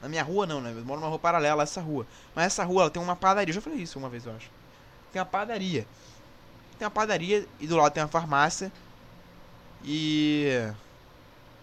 Na 0.00 0.08
minha 0.08 0.22
rua 0.22 0.46
não, 0.46 0.62
né? 0.62 0.72
Eu 0.74 0.82
moro 0.82 0.98
numa 0.98 1.10
rua 1.10 1.18
paralela 1.18 1.62
a 1.62 1.64
essa 1.64 1.82
rua. 1.82 2.06
Mas 2.34 2.46
essa 2.46 2.64
rua 2.64 2.84
ela 2.84 2.90
tem 2.90 3.02
uma 3.02 3.14
padaria. 3.14 3.50
Eu 3.50 3.56
já 3.56 3.60
falei 3.60 3.80
isso 3.80 3.98
uma 3.98 4.08
vez, 4.08 4.24
eu 4.24 4.34
acho. 4.34 4.50
Tem 5.12 5.20
uma 5.20 5.26
padaria. 5.26 5.86
Tem 6.78 6.86
uma 6.86 6.90
padaria 6.90 7.46
e 7.60 7.66
do 7.66 7.76
lado 7.76 7.92
tem 7.92 8.02
uma 8.02 8.08
farmácia. 8.08 8.72
E. 9.84 10.72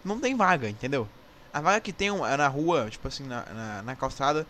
Não 0.05 0.19
tem 0.19 0.35
vaga, 0.35 0.69
entendeu? 0.69 1.09
A 1.51 1.61
vaga 1.61 1.81
que 1.81 1.91
tem 1.91 2.09
é 2.09 2.37
na 2.37 2.47
rua, 2.47 2.87
tipo 2.91 3.07
assim, 3.07 3.23
na, 3.23 3.43
na, 3.45 3.81
na 3.81 3.95
calçada. 3.95 4.45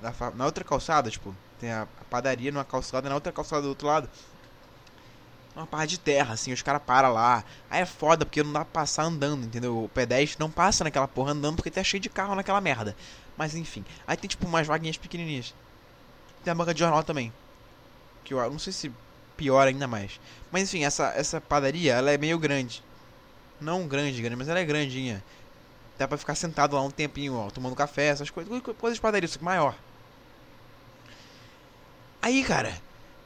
Na, 0.00 0.44
outra 0.44 0.64
calçada, 0.64 1.10
tipo, 1.10 1.34
tem 1.58 1.70
a, 1.70 1.82
a 1.82 2.04
padaria 2.10 2.52
numa 2.52 2.64
calçada, 2.64 3.08
na 3.08 3.14
outra 3.14 3.32
calçada 3.32 3.62
do 3.62 3.68
outro 3.68 3.86
lado. 3.86 4.08
Uma 5.56 5.66
parte 5.66 5.90
de 5.90 6.00
terra, 6.00 6.34
assim, 6.34 6.52
os 6.52 6.62
caras 6.62 6.82
param 6.84 7.12
lá. 7.12 7.44
Aí 7.70 7.82
é 7.82 7.86
foda, 7.86 8.26
porque 8.26 8.42
não 8.42 8.52
dá 8.52 8.64
pra 8.64 8.82
passar 8.82 9.04
andando, 9.04 9.44
entendeu? 9.44 9.84
O 9.84 9.88
pedestre 9.88 10.40
não 10.40 10.50
passa 10.50 10.82
naquela 10.82 11.06
porra 11.06 11.30
andando 11.30 11.56
porque 11.56 11.70
tá 11.70 11.82
cheio 11.84 12.00
de 12.00 12.10
carro 12.10 12.34
naquela 12.34 12.60
merda. 12.60 12.96
Mas 13.36 13.54
enfim. 13.54 13.84
Aí 14.06 14.16
tem 14.16 14.28
tipo 14.28 14.46
umas 14.46 14.66
vaguinhas 14.66 14.96
pequenininhas. 14.96 15.54
Tem 16.42 16.50
a 16.50 16.54
banca 16.54 16.74
de 16.74 16.80
jornal 16.80 17.04
também. 17.04 17.32
Que 18.24 18.34
eu 18.34 18.50
não 18.50 18.58
sei 18.58 18.72
se 18.72 18.92
pior 19.36 19.66
ainda 19.66 19.86
mais. 19.86 20.20
Mas 20.50 20.64
enfim, 20.64 20.84
essa, 20.84 21.12
essa 21.16 21.40
padaria, 21.40 21.94
ela 21.94 22.10
é 22.10 22.18
meio 22.18 22.38
grande. 22.38 22.82
Não 23.60 23.86
grande, 23.86 24.20
grande, 24.20 24.36
mas 24.36 24.48
ela 24.48 24.58
é 24.58 24.64
grandinha. 24.64 25.22
Dá 25.96 26.08
pra 26.08 26.18
ficar 26.18 26.34
sentado 26.34 26.74
lá 26.74 26.82
um 26.82 26.90
tempinho, 26.90 27.36
ó, 27.36 27.50
tomando 27.50 27.76
café, 27.76 28.06
essas 28.06 28.30
coisas. 28.30 28.62
Coisas 28.78 28.96
de 28.96 29.00
padaria, 29.00 29.28
que 29.28 29.44
maior. 29.44 29.74
Aí, 32.20 32.42
cara, 32.42 32.74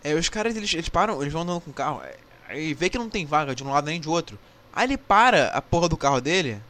é, 0.03 0.15
os 0.15 0.29
caras, 0.29 0.57
eles, 0.57 0.73
eles 0.75 0.89
param, 0.89 1.21
eles 1.21 1.33
vão 1.33 1.43
andando 1.43 1.61
com 1.61 1.71
o 1.71 1.75
carro. 1.75 2.03
É, 2.03 2.17
aí 2.49 2.75
vê 2.75 2.91
que 2.91 2.99
não 2.99 3.09
tem 3.09 3.25
vaga 3.25 3.55
de 3.55 3.65
um 3.65 3.71
lado 3.71 3.87
nem 3.87 4.01
de 4.01 4.09
outro. 4.09 4.39
Aí 4.73 4.87
ele 4.87 4.99
para 4.99 5.49
a 5.49 5.63
porra 5.63 5.89
do 5.89 5.97
carro 5.97 6.21
dele, 6.21 6.61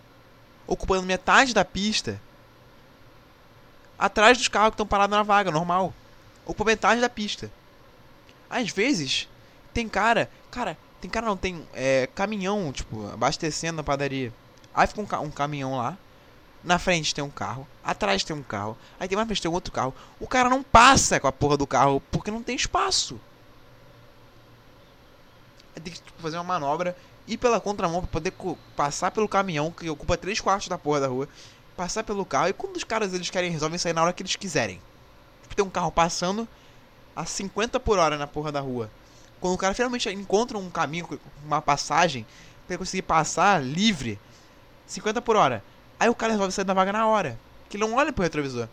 ocupando 0.66 1.02
metade 1.02 1.52
da 1.52 1.64
pista. 1.64 2.20
Atrás 3.98 4.38
dos 4.38 4.46
carros 4.46 4.70
que 4.70 4.74
estão 4.74 4.86
parados 4.86 5.16
na 5.16 5.22
vaga, 5.22 5.50
normal. 5.50 5.92
Ocupa 6.44 6.64
metade 6.64 7.00
da 7.00 7.08
pista. 7.08 7.50
Às 8.48 8.70
vezes, 8.70 9.28
tem 9.74 9.88
cara. 9.88 10.30
Cara, 10.50 10.78
tem 11.00 11.10
cara 11.10 11.26
não, 11.26 11.36
tem 11.36 11.66
é, 11.74 12.08
caminhão, 12.14 12.72
tipo, 12.72 13.06
abastecendo 13.08 13.80
a 13.80 13.84
padaria. 13.84 14.32
Aí 14.78 14.86
fica 14.86 15.00
um, 15.00 15.24
um, 15.24 15.30
caminhão 15.30 15.76
lá. 15.76 15.98
Na 16.62 16.78
frente 16.78 17.12
tem 17.12 17.24
um 17.24 17.30
carro. 17.30 17.66
Atrás 17.82 18.22
tem 18.22 18.34
um 18.36 18.44
carro. 18.44 18.78
Aí 19.00 19.08
tem 19.08 19.16
mais 19.16 19.26
frente 19.26 19.42
tem 19.42 19.50
outro 19.50 19.72
carro. 19.72 19.92
O 20.20 20.26
cara 20.28 20.48
não 20.48 20.62
passa 20.62 21.18
com 21.18 21.26
a 21.26 21.32
porra 21.32 21.56
do 21.56 21.66
carro 21.66 22.00
porque 22.12 22.30
não 22.30 22.44
tem 22.44 22.54
espaço. 22.54 23.20
Aí 25.74 25.82
tem 25.82 25.92
que 25.92 26.00
tipo, 26.00 26.22
fazer 26.22 26.36
uma 26.36 26.44
manobra. 26.44 26.96
Ir 27.26 27.38
pela 27.38 27.60
contramão 27.60 28.02
pra 28.02 28.08
poder 28.08 28.32
passar 28.76 29.10
pelo 29.10 29.28
caminhão 29.28 29.72
que 29.72 29.90
ocupa 29.90 30.16
3 30.16 30.40
quartos 30.40 30.68
da 30.68 30.78
porra 30.78 31.00
da 31.00 31.08
rua. 31.08 31.28
Passar 31.76 32.04
pelo 32.04 32.24
carro. 32.24 32.48
E 32.48 32.52
quando 32.52 32.76
os 32.76 32.84
caras 32.84 33.12
eles 33.12 33.28
querem, 33.30 33.50
resolvem 33.50 33.80
sair 33.80 33.92
na 33.92 34.04
hora 34.04 34.12
que 34.12 34.22
eles 34.22 34.36
quiserem. 34.36 34.80
Tipo, 35.42 35.56
tem 35.56 35.64
um 35.64 35.70
carro 35.70 35.90
passando 35.90 36.46
a 37.16 37.24
50 37.24 37.80
por 37.80 37.98
hora 37.98 38.16
na 38.16 38.28
porra 38.28 38.52
da 38.52 38.60
rua. 38.60 38.88
Quando 39.40 39.54
o 39.54 39.58
cara 39.58 39.74
finalmente 39.74 40.08
encontra 40.08 40.56
um 40.56 40.70
caminho, 40.70 41.18
uma 41.44 41.60
passagem, 41.60 42.24
pra 42.64 42.74
ele 42.74 42.78
conseguir 42.78 43.02
passar 43.02 43.60
livre 43.60 44.20
50 44.88 45.22
por 45.22 45.36
hora. 45.36 45.62
Aí 46.00 46.08
o 46.08 46.14
cara 46.14 46.32
resolve 46.32 46.52
sair 46.52 46.64
da 46.64 46.74
vaga 46.74 46.92
na 46.92 47.06
hora. 47.06 47.38
Que 47.68 47.76
ele 47.76 47.84
não 47.84 47.94
olha 47.94 48.12
pro 48.12 48.22
retrovisor. 48.22 48.68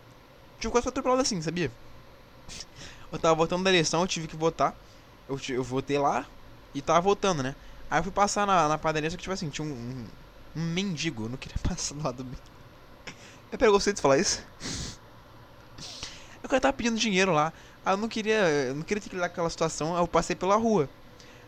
Tipo, 0.60 0.72
quase 0.72 0.84
foi 0.84 0.90
atropelado 0.90 1.22
assim, 1.22 1.42
sabia? 1.42 1.72
Eu 3.12 3.20
tava 3.20 3.36
voltando 3.36 3.64
da 3.64 3.70
eleição, 3.70 4.02
eu 4.02 4.08
tive 4.08 4.28
que 4.28 4.36
votar. 4.36 4.76
Eu, 5.30 5.40
eu 5.50 5.64
votei 5.64 5.98
lá 5.98 6.26
e 6.74 6.82
tava 6.82 7.00
votando, 7.00 7.42
né? 7.42 7.56
Aí 7.90 8.00
eu 8.00 8.04
fui 8.04 8.12
passar 8.12 8.46
na, 8.46 8.68
na 8.68 8.78
padaria, 8.78 9.10
só 9.10 9.16
que 9.16 9.22
tipo 9.22 9.32
assim, 9.32 9.50
tinha 9.50 9.66
um, 9.66 9.72
um, 9.72 10.06
um 10.58 10.62
mendigo. 10.62 11.26
Eu 11.26 11.30
não 11.30 11.38
queria 11.38 11.58
passar 11.64 11.96
do 11.96 12.04
lado 12.04 12.24
do. 12.24 12.38
É 13.52 13.58
preconceito 13.58 14.02
falar 14.02 14.18
isso? 14.18 14.44
O 16.44 16.50
cara 16.50 16.60
tava 16.60 16.74
pedindo 16.74 16.98
dinheiro 16.98 17.32
lá. 17.32 17.54
Aí 17.86 17.94
eu 17.94 17.98
não 17.98 18.10
queria. 18.10 18.50
Eu 18.50 18.76
não 18.76 18.84
queria 18.84 19.02
ter 19.02 19.08
que 19.08 19.16
lidar 19.16 19.30
com 19.30 19.34
aquela 19.34 19.50
situação. 19.50 19.96
Aí 19.96 20.02
eu 20.02 20.08
passei 20.08 20.36
pela 20.36 20.56
rua. 20.56 20.90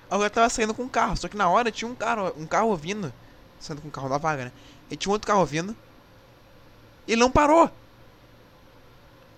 Aí 0.09 0.15
o 0.15 0.19
cara 0.19 0.29
tava 0.29 0.49
saindo 0.49 0.73
com 0.73 0.83
um 0.83 0.89
carro. 0.89 1.17
Só 1.17 1.27
que 1.27 1.35
na 1.35 1.49
hora 1.49 1.69
tinha 1.69 1.89
um 1.89 1.95
carro, 1.95 2.31
um 2.37 2.45
carro 2.45 2.73
vindo 2.77 3.11
saindo 3.59 3.81
com 3.81 3.87
o 3.87 3.91
carro 3.91 4.09
da 4.09 4.17
vaga, 4.17 4.45
né? 4.45 4.51
E 4.89 4.95
tinha 4.95 5.09
um 5.09 5.13
outro 5.13 5.27
carro 5.27 5.45
vindo. 5.45 5.75
Ele 7.07 7.19
não 7.19 7.31
parou. 7.31 7.71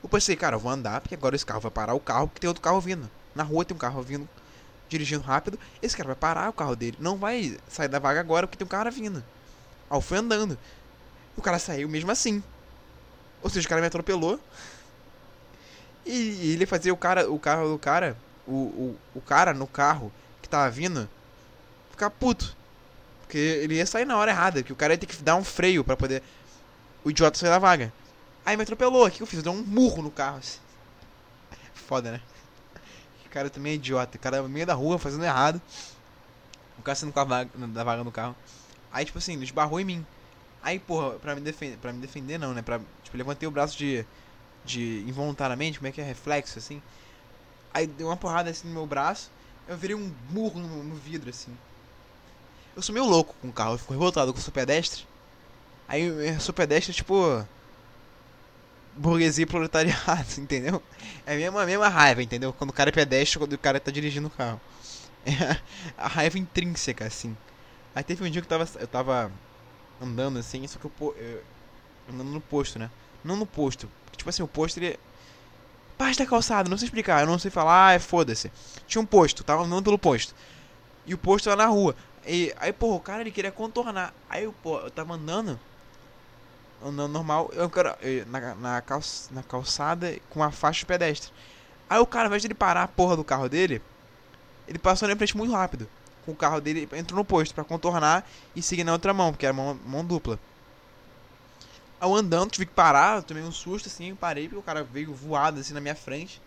Eu 0.01 0.09
pensei, 0.09 0.35
cara, 0.35 0.55
eu 0.55 0.59
vou 0.59 0.71
andar, 0.71 1.01
porque 1.01 1.15
agora 1.15 1.35
esse 1.35 1.45
carro 1.45 1.59
vai 1.59 1.71
parar 1.71 1.93
o 1.93 1.99
carro, 1.99 2.27
porque 2.27 2.39
tem 2.39 2.47
outro 2.47 2.63
carro 2.63 2.79
vindo. 2.79 3.09
Na 3.35 3.43
rua 3.43 3.65
tem 3.65 3.75
um 3.75 3.79
carro 3.79 4.01
vindo, 4.01 4.27
dirigindo 4.87 5.23
rápido. 5.23 5.59
Esse 5.81 5.95
cara 5.95 6.07
vai 6.07 6.15
parar 6.15 6.49
o 6.49 6.53
carro 6.53 6.75
dele. 6.75 6.97
Não 6.99 7.17
vai 7.17 7.57
sair 7.67 7.87
da 7.87 7.99
vaga 7.99 8.19
agora, 8.19 8.47
porque 8.47 8.57
tem 8.57 8.65
um 8.65 8.69
cara 8.69 8.89
vindo. 8.89 9.23
Aí 9.89 9.97
eu 9.97 10.01
fui 10.01 10.17
andando. 10.17 10.57
O 11.35 11.41
cara 11.41 11.59
saiu 11.59 11.89
mesmo 11.89 12.11
assim. 12.11 12.43
Ou 13.41 13.49
seja, 13.49 13.65
o 13.65 13.69
cara 13.69 13.81
me 13.81 13.87
atropelou. 13.87 14.39
E, 16.05 16.11
e 16.11 16.53
ele 16.53 16.65
fazia 16.65 16.93
o 16.93 16.97
cara, 16.97 17.29
o 17.29 17.39
carro 17.39 17.69
do 17.69 17.77
cara, 17.77 18.17
o, 18.47 18.53
o, 18.53 18.97
o 19.15 19.21
cara 19.21 19.53
no 19.53 19.67
carro 19.67 20.11
que 20.41 20.49
tava 20.49 20.69
vindo, 20.69 21.07
ficar 21.91 22.09
puto. 22.09 22.57
Porque 23.29 23.37
ele 23.37 23.75
ia 23.75 23.85
sair 23.85 24.05
na 24.05 24.17
hora 24.17 24.31
errada, 24.31 24.63
que 24.63 24.73
o 24.73 24.75
cara 24.75 24.95
ia 24.95 24.97
ter 24.97 25.05
que 25.05 25.15
dar 25.17 25.35
um 25.35 25.43
freio 25.43 25.83
para 25.83 25.95
poder 25.95 26.23
o 27.03 27.11
idiota 27.11 27.37
sair 27.37 27.51
da 27.51 27.59
vaga. 27.59 27.93
Aí 28.43 28.57
me 28.57 28.63
atropelou, 28.63 29.05
o 29.05 29.11
que 29.11 29.21
eu 29.21 29.27
fiz? 29.27 29.37
Eu 29.37 29.43
dei 29.43 29.51
um 29.51 29.63
murro 29.63 30.01
no 30.01 30.09
carro. 30.09 30.39
Assim. 30.39 30.57
Foda, 31.75 32.13
né? 32.13 32.21
O 33.23 33.29
cara 33.29 33.47
também 33.47 33.73
é 33.73 33.75
idiota. 33.75 34.17
O 34.17 34.19
cara 34.19 34.41
no 34.41 34.49
meio 34.49 34.65
da 34.65 34.73
rua 34.73 34.97
fazendo 34.97 35.23
errado. 35.23 35.61
O 36.79 36.81
cara 36.81 36.95
saindo 36.95 37.13
com 37.13 37.19
a 37.19 37.23
vaga, 37.23 37.51
da 37.67 37.83
vaga 37.83 38.03
no 38.03 38.11
carro. 38.11 38.35
Aí, 38.91 39.05
tipo 39.05 39.19
assim, 39.19 39.33
ele 39.33 39.43
esbarrou 39.43 39.79
em 39.79 39.85
mim. 39.85 40.05
Aí, 40.63 40.79
porra, 40.79 41.19
pra 41.19 41.35
me 41.35 41.41
defender. 41.41 41.77
Pra 41.77 41.93
me 41.93 42.01
defender 42.01 42.39
não, 42.39 42.55
né? 42.55 42.63
Pra, 42.63 42.79
tipo, 43.03 43.15
levantei 43.15 43.47
o 43.47 43.51
braço 43.51 43.77
de. 43.77 44.03
De 44.65 45.03
involuntariamente, 45.07 45.77
como 45.77 45.87
é 45.87 45.91
que 45.91 46.01
é? 46.01 46.03
Reflexo, 46.03 46.57
assim. 46.57 46.81
Aí 47.71 47.85
deu 47.85 48.07
uma 48.07 48.17
porrada 48.17 48.49
assim 48.49 48.67
no 48.67 48.73
meu 48.73 48.87
braço. 48.87 49.29
Eu 49.67 49.77
virei 49.77 49.95
um 49.95 50.11
murro 50.31 50.59
no, 50.59 50.83
no 50.83 50.95
vidro, 50.95 51.29
assim. 51.29 51.55
Eu 52.79 52.83
sou 52.83 52.93
meio 52.93 53.05
louco 53.05 53.35
com 53.41 53.49
o 53.49 53.51
carro, 53.51 53.73
eu 53.73 53.77
fico 53.77 53.91
revoltado 53.91 54.33
com 54.33 54.39
o 54.39 54.51
pedestre. 54.53 55.05
Aí 55.85 56.01
eu 56.01 56.39
sou 56.39 56.53
pedestre, 56.53 56.93
tipo. 56.93 57.45
Burguesia 58.95 59.43
e 59.43 59.45
proletariado, 59.45 60.29
entendeu? 60.39 60.81
É 61.25 61.33
a 61.33 61.35
mesma, 61.35 61.63
a 61.63 61.65
mesma 61.65 61.89
raiva, 61.89 62.23
entendeu? 62.23 62.53
Quando 62.53 62.69
o 62.69 62.73
cara 62.73 62.89
é 62.89 62.93
pedestre, 62.93 63.37
quando 63.37 63.51
o 63.51 63.57
cara 63.57 63.81
tá 63.81 63.91
dirigindo 63.91 64.27
o 64.27 64.31
carro. 64.31 64.61
É 65.25 65.59
a 65.97 66.07
raiva 66.07 66.39
intrínseca, 66.39 67.05
assim. 67.05 67.35
Aí 67.93 68.01
teve 68.01 68.25
um 68.25 68.29
dia 68.29 68.41
que 68.41 68.45
eu 68.45 68.57
tava, 68.57 68.69
eu 68.79 68.87
tava 68.87 69.31
andando 70.01 70.39
assim, 70.39 70.65
só 70.65 70.79
que 70.79 70.85
eu, 70.85 71.15
eu 71.17 71.43
andando 72.09 72.29
no 72.29 72.39
posto, 72.39 72.79
né? 72.79 72.89
Não 73.21 73.35
no 73.35 73.45
posto. 73.45 73.89
Tipo 74.15 74.29
assim, 74.29 74.41
o 74.41 74.47
posto 74.47 74.77
ele. 74.77 74.97
Parte 75.97 76.19
da 76.19 76.25
calçada, 76.25 76.69
não 76.69 76.77
sei 76.77 76.85
explicar, 76.85 77.19
eu 77.19 77.27
não 77.27 77.37
sei 77.37 77.51
falar, 77.51 77.87
ah, 77.87 77.91
é 77.91 77.99
foda-se. 77.99 78.49
Tinha 78.87 79.01
um 79.01 79.05
posto, 79.05 79.43
tava 79.43 79.63
andando 79.63 79.83
pelo 79.83 79.99
posto. 79.99 80.33
E 81.05 81.13
o 81.13 81.17
posto 81.17 81.49
era 81.49 81.57
na 81.57 81.65
rua. 81.65 81.95
E 82.31 82.53
aí, 82.57 82.71
pô, 82.71 82.95
o 82.95 82.99
cara 82.99 83.21
ele 83.21 83.31
queria 83.31 83.51
contornar. 83.51 84.13
Aí, 84.29 84.47
pô, 84.61 84.79
eu 84.79 84.91
tava 84.91 85.15
andando. 85.15 85.59
Andando 86.79 87.11
normal. 87.11 87.49
Eu 87.53 87.67
quero. 87.71 87.89
Na, 88.27 88.53
na, 88.53 88.81
calça, 88.81 89.33
na 89.33 89.41
calçada 89.41 90.15
com 90.29 90.43
a 90.43 90.51
faixa 90.51 90.85
pedestre. 90.85 91.31
Aí 91.89 91.97
o 91.97 92.05
cara, 92.05 92.25
ao 92.25 92.27
invés 92.27 92.43
de 92.43 92.47
ele 92.47 92.53
parar 92.53 92.83
a 92.83 92.87
porra 92.87 93.17
do 93.17 93.23
carro 93.23 93.49
dele, 93.49 93.81
ele 94.67 94.77
passou 94.77 95.07
na 95.07 95.15
frente 95.15 95.35
muito 95.35 95.51
rápido. 95.51 95.89
Com 96.23 96.31
o 96.33 96.35
carro 96.35 96.61
dele, 96.61 96.87
entrou 96.93 97.17
no 97.17 97.25
posto 97.25 97.55
para 97.55 97.63
contornar 97.63 98.29
e 98.55 98.61
seguir 98.61 98.83
na 98.83 98.93
outra 98.93 99.11
mão, 99.11 99.31
porque 99.31 99.47
era 99.47 99.53
mão, 99.53 99.79
mão 99.83 100.05
dupla. 100.05 100.37
Eu 101.99 102.15
andando, 102.15 102.51
tive 102.51 102.67
que 102.67 102.73
parar, 102.73 103.17
eu 103.17 103.23
tomei 103.23 103.41
um 103.41 103.51
susto 103.51 103.87
assim, 103.87 104.13
parei, 104.13 104.43
porque 104.43 104.59
o 104.59 104.63
cara 104.63 104.83
veio 104.83 105.11
voado 105.15 105.59
assim 105.59 105.73
na 105.73 105.81
minha 105.81 105.95
frente. 105.95 106.39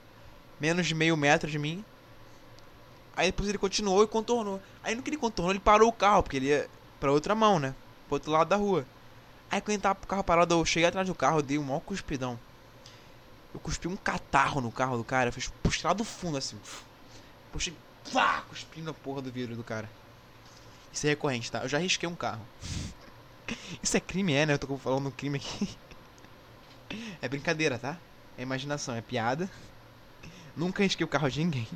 Menos 0.61 0.87
de 0.87 0.95
meio 0.95 1.17
metro 1.17 1.51
de 1.51 1.59
mim. 1.59 1.85
Aí 3.17 3.27
depois 3.29 3.49
ele 3.49 3.59
continuou 3.59 4.03
e 4.03 4.07
contornou. 4.07 4.61
Aí 4.83 4.95
no 4.95 5.03
que 5.03 5.11
ele 5.11 5.17
contornou, 5.17 5.53
ele 5.53 5.61
parou 5.61 5.89
o 5.89 5.93
carro, 5.93 6.23
porque 6.23 6.37
ele 6.37 6.47
ia 6.47 6.69
pra 6.99 7.13
outra 7.13 7.35
mão, 7.35 7.59
né? 7.59 7.75
Pro 8.07 8.17
outro 8.17 8.31
lado 8.31 8.49
da 8.49 8.57
rua. 8.57 8.87
Aí 9.51 9.61
quando 9.61 9.75
ele 9.75 9.83
tava 9.83 9.95
pro 9.95 10.09
carro 10.09 10.25
parado, 10.25 10.55
eu 10.55 10.65
cheguei 10.65 10.89
atrás 10.89 11.07
do 11.07 11.15
carro, 11.15 11.43
dei 11.43 11.59
um 11.59 11.63
maior 11.63 11.81
cuspidão. 11.81 12.39
Eu 13.53 13.61
cuspi 13.61 13.87
um 13.87 13.97
catarro 13.97 14.61
no 14.63 14.73
carro 14.73 14.97
do 14.97 15.05
cara, 15.05 15.31
fiz 15.31 15.49
puxar 15.63 15.89
lá 15.89 15.95
do 15.95 16.05
fundo 16.05 16.39
assim. 16.39 16.59
Puxei, 17.53 17.75
pá, 18.13 18.43
cuspindo 18.49 18.91
a 18.91 18.95
porra 18.95 19.21
do 19.21 19.31
vidro 19.31 19.55
do 19.55 19.63
cara. 19.63 19.91
Isso 20.91 21.07
é 21.07 21.11
recorrente, 21.11 21.53
tá? 21.53 21.59
Eu 21.63 21.69
já 21.69 21.79
risquei 21.79 22.09
um 22.09 22.15
carro. 22.15 22.41
Isso 23.83 23.97
é 23.97 24.01
crime, 24.01 24.33
é, 24.33 24.47
né? 24.47 24.55
Eu 24.55 24.59
tô 24.59 24.77
falando 24.79 25.11
crime 25.11 25.37
aqui. 25.37 25.69
É 27.23 27.27
brincadeira, 27.27 27.79
tá? 27.79 27.97
É 28.37 28.43
imaginação, 28.43 28.95
é 28.95 29.01
piada. 29.01 29.51
Nunca 30.55 30.83
risquei 30.83 31.03
o 31.03 31.09
carro 31.09 31.31
de 31.31 31.43
ninguém. 31.43 31.67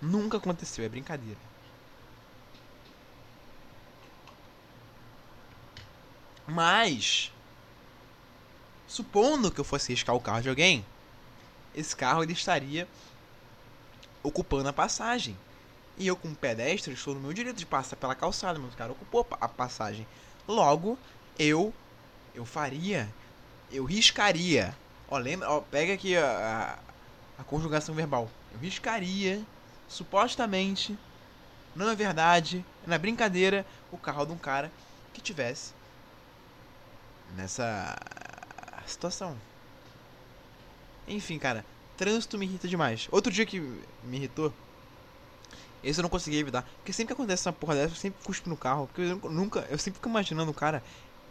Nunca 0.00 0.38
aconteceu, 0.38 0.84
é 0.84 0.88
brincadeira. 0.88 1.40
Mas, 6.46 7.30
supondo 8.86 9.50
que 9.52 9.60
eu 9.60 9.64
fosse 9.64 9.92
riscar 9.92 10.14
o 10.14 10.20
carro 10.20 10.42
de 10.42 10.48
alguém, 10.48 10.84
esse 11.74 11.96
carro 11.96 12.22
ele 12.22 12.32
estaria 12.32 12.88
ocupando 14.22 14.68
a 14.68 14.72
passagem. 14.72 15.40
E 15.96 16.06
eu, 16.06 16.16
como 16.16 16.36
pedestre, 16.36 16.92
estou 16.94 17.14
no 17.14 17.20
meu 17.20 17.32
direito 17.32 17.56
de 17.58 17.66
passar 17.66 17.96
pela 17.96 18.14
calçada, 18.14 18.58
mas 18.58 18.74
o 18.74 18.76
cara 18.76 18.92
ocupou 18.92 19.26
a 19.40 19.48
passagem. 19.48 20.08
Logo, 20.46 20.98
eu 21.38 21.74
eu 22.34 22.44
faria, 22.46 23.14
eu 23.70 23.84
riscaria 23.84 24.78
Ó, 25.08 25.18
lembra, 25.18 25.50
ó, 25.50 25.60
pega 25.62 25.94
aqui 25.94 26.16
a, 26.16 26.78
a, 27.38 27.42
a 27.42 27.44
conjugação 27.44 27.94
verbal. 27.94 28.36
Eu 28.50 28.58
riscaria, 28.60 29.46
supostamente, 29.88 30.98
não 31.74 31.90
é 31.90 31.94
verdade, 31.94 32.64
é 32.86 32.90
na 32.90 32.98
brincadeira, 32.98 33.66
o 33.90 33.98
carro 33.98 34.26
de 34.26 34.32
um 34.32 34.38
cara 34.38 34.70
que 35.12 35.20
tivesse 35.20 35.72
nessa 37.36 37.98
situação. 38.86 39.36
Enfim, 41.08 41.38
cara, 41.38 41.64
trânsito 41.96 42.38
me 42.38 42.46
irrita 42.46 42.68
demais. 42.68 43.08
Outro 43.10 43.32
dia 43.32 43.46
que 43.46 43.60
me 43.60 44.16
irritou, 44.16 44.52
esse 45.82 46.00
eu 46.00 46.02
não 46.02 46.10
consegui 46.10 46.38
evitar. 46.38 46.62
Porque 46.78 46.92
sempre 46.92 47.08
que 47.08 47.12
acontece 47.20 47.42
essa 47.42 47.52
porra 47.52 47.74
dessa, 47.74 47.92
eu 47.92 47.96
sempre 47.96 48.24
cuspo 48.24 48.48
no 48.48 48.56
carro. 48.56 48.86
Porque 48.88 49.02
eu 49.02 49.30
nunca, 49.30 49.60
eu 49.70 49.78
sempre 49.78 49.98
fico 49.98 50.08
imaginando 50.08 50.50
o 50.50 50.54
cara, 50.54 50.82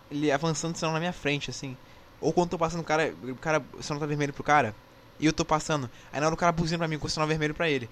ele 0.10 0.32
avançando 0.32 0.78
sinal 0.78 0.94
na 0.94 1.00
minha 1.00 1.14
frente, 1.14 1.50
assim. 1.50 1.76
Ou 2.22 2.32
quando 2.32 2.48
eu 2.48 2.52
tô 2.52 2.58
passando 2.58 2.80
o 2.80 2.84
cara, 2.84 3.14
o 3.24 3.36
cara, 3.36 3.64
o 3.74 3.84
sinal 3.84 4.00
tá 4.00 4.06
vermelho 4.06 4.34
pro 4.34 4.44
cara, 4.44 4.74
e 5.20 5.26
eu 5.26 5.34
tô 5.34 5.44
passando. 5.44 5.90
Aí 6.12 6.20
na 6.20 6.28
hora 6.28 6.36
o 6.36 6.38
cara 6.38 6.52
buzina 6.52 6.78
pra 6.78 6.88
mim 6.88 6.98
com 6.98 7.08
o 7.08 7.10
sinal 7.10 7.28
vermelho 7.28 7.54
pra 7.54 7.70
ele. 7.70 7.90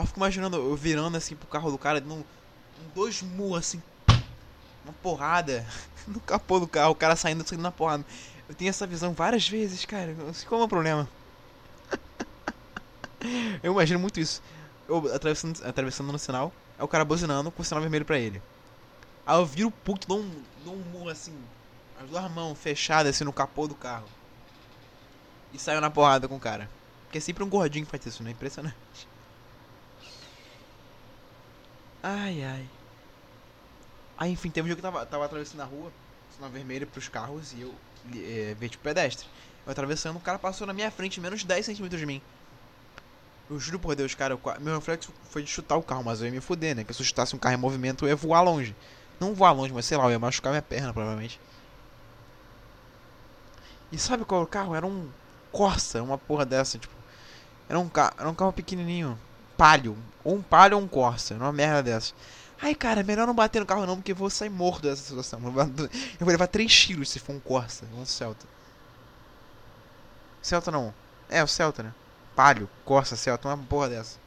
Aí 0.00 0.04
eu 0.04 0.06
fico 0.06 0.18
imaginando 0.18 0.56
eu 0.56 0.74
virando 0.74 1.16
assim 1.16 1.36
pro 1.36 1.46
carro 1.46 1.70
do 1.70 1.78
cara, 1.78 2.00
dando 2.00 2.26
um, 2.78 2.88
dois 2.88 3.20
murros 3.20 3.58
assim, 3.58 3.82
uma 4.82 4.92
porrada 4.94 5.66
no 6.08 6.20
capô 6.20 6.58
do 6.58 6.68
carro, 6.68 6.92
o 6.92 6.96
cara 6.96 7.16
saindo, 7.16 7.46
saindo 7.46 7.62
na 7.62 7.72
porrada. 7.72 8.04
Eu 8.48 8.54
tenho 8.54 8.70
essa 8.70 8.86
visão 8.86 9.12
várias 9.12 9.48
vezes, 9.48 9.84
cara. 9.84 10.14
Não 10.14 10.32
sei 10.34 10.48
qual 10.48 10.62
é 10.62 10.64
o 10.64 10.68
problema. 10.68 11.08
eu 13.62 13.72
imagino 13.72 14.00
muito 14.00 14.20
isso. 14.20 14.42
Eu 14.88 15.12
atravessando, 15.14 15.64
atravessando 15.64 16.12
no 16.12 16.18
sinal, 16.18 16.52
é 16.78 16.82
o 16.84 16.88
cara 16.88 17.04
buzinando 17.04 17.50
com 17.52 17.62
o 17.62 17.64
sinal 17.64 17.80
vermelho 17.82 18.04
pra 18.04 18.18
ele. 18.18 18.42
Aí 19.26 19.36
eu 19.38 19.46
viro 19.46 19.68
o 19.68 19.72
puto, 19.72 20.08
dou 20.08 20.20
um, 20.20 20.46
dou 20.56 20.74
um 20.74 20.84
murro 20.84 21.10
assim, 21.10 21.50
as 21.94 22.08
duas 22.08 22.30
mãos 22.32 22.58
fechadas 22.58 23.14
assim 23.16 23.24
no 23.24 23.32
capô 23.32 23.68
do 23.68 23.76
carro. 23.76 24.10
E 25.52 25.58
saio 25.58 25.80
na 25.80 25.90
porrada 25.90 26.28
com 26.28 26.36
o 26.36 26.40
cara. 26.40 26.70
Porque 27.04 27.18
é 27.18 27.20
sempre 27.20 27.42
um 27.44 27.48
gordinho 27.48 27.84
que 27.84 27.90
faz 27.90 28.06
isso, 28.06 28.22
né? 28.22 28.30
Impressionante. 28.30 29.08
Ai, 32.02 32.42
ai. 32.44 32.70
Aí, 34.16 34.32
enfim, 34.32 34.50
teve 34.50 34.64
um 34.64 34.68
dia 34.68 34.76
que 34.76 34.80
eu 34.80 34.90
tava, 34.90 35.06
tava 35.06 35.24
atravessando 35.24 35.60
a 35.62 35.64
rua, 35.64 35.92
sinal 36.28 36.50
vermelho 36.50 36.86
pros 36.86 37.08
carros, 37.08 37.52
e 37.52 37.60
eu 37.62 37.74
é, 38.14 38.54
ver 38.54 38.68
tipo 38.68 38.82
pedestre. 38.82 39.28
Eu 39.64 39.72
atravessando, 39.72 40.16
o 40.16 40.20
cara 40.20 40.38
passou 40.38 40.66
na 40.66 40.72
minha 40.72 40.90
frente, 40.90 41.20
menos 41.20 41.40
de 41.40 41.46
10 41.46 41.64
centímetros 41.66 42.00
de 42.00 42.06
mim. 42.06 42.22
Eu 43.48 43.58
juro 43.58 43.78
por 43.80 43.94
Deus, 43.96 44.14
cara, 44.14 44.38
meu 44.60 44.76
reflexo 44.76 45.12
foi 45.24 45.42
de 45.42 45.50
chutar 45.50 45.76
o 45.76 45.82
carro, 45.82 46.04
mas 46.04 46.20
eu 46.20 46.26
ia 46.26 46.32
me 46.32 46.40
fuder, 46.40 46.74
né? 46.76 46.84
Que 46.84 46.94
se 46.94 47.02
eu 47.02 47.06
chutasse 47.06 47.34
um 47.34 47.38
carro 47.38 47.54
em 47.54 47.58
movimento, 47.58 48.04
eu 48.04 48.08
ia 48.08 48.16
voar 48.16 48.40
longe. 48.42 48.76
Não 49.18 49.34
voar 49.34 49.52
longe, 49.52 49.72
mas 49.74 49.84
sei 49.86 49.98
lá, 49.98 50.04
eu 50.04 50.10
ia 50.12 50.18
machucar 50.18 50.52
minha 50.52 50.62
perna, 50.62 50.92
provavelmente. 50.94 51.40
E 53.90 53.98
sabe 53.98 54.24
qual 54.24 54.40
é 54.40 54.44
o 54.44 54.46
carro? 54.46 54.74
Era 54.74 54.86
um 54.86 55.12
Corsa, 55.50 56.02
uma 56.02 56.16
porra 56.16 56.46
dessa, 56.46 56.78
tipo. 56.78 56.94
Era 57.68 57.78
um, 57.80 57.88
carro, 57.88 58.14
era 58.18 58.30
um 58.30 58.34
carro 58.34 58.52
pequenininho. 58.52 59.18
Palio. 59.60 59.94
Ou 60.24 60.36
um 60.36 60.42
Palio 60.42 60.78
ou 60.78 60.82
um 60.82 60.88
Corsa. 60.88 61.34
Uma 61.34 61.52
merda 61.52 61.82
dessa. 61.82 62.14
Ai, 62.62 62.74
cara, 62.74 63.02
melhor 63.02 63.26
não 63.26 63.34
bater 63.34 63.60
no 63.60 63.66
carro 63.66 63.84
não, 63.84 63.96
porque 63.96 64.12
eu 64.12 64.16
vou 64.16 64.30
sair 64.30 64.48
morto 64.48 64.84
dessa 64.84 65.02
situação. 65.02 65.38
Eu 65.44 65.52
vou 65.52 66.28
levar 66.28 66.46
3 66.46 66.72
tiros 66.72 67.10
se 67.10 67.18
for 67.18 67.34
um 67.34 67.40
Corsa, 67.40 67.84
um 67.94 68.06
Celta. 68.06 68.46
Celta 70.40 70.70
não. 70.70 70.94
É, 71.28 71.44
o 71.44 71.46
Celta, 71.46 71.82
né? 71.82 71.94
Palio, 72.34 72.70
Corsa, 72.86 73.16
Celta, 73.16 73.48
uma 73.48 73.58
porra 73.58 73.90
dessa. 73.90 74.18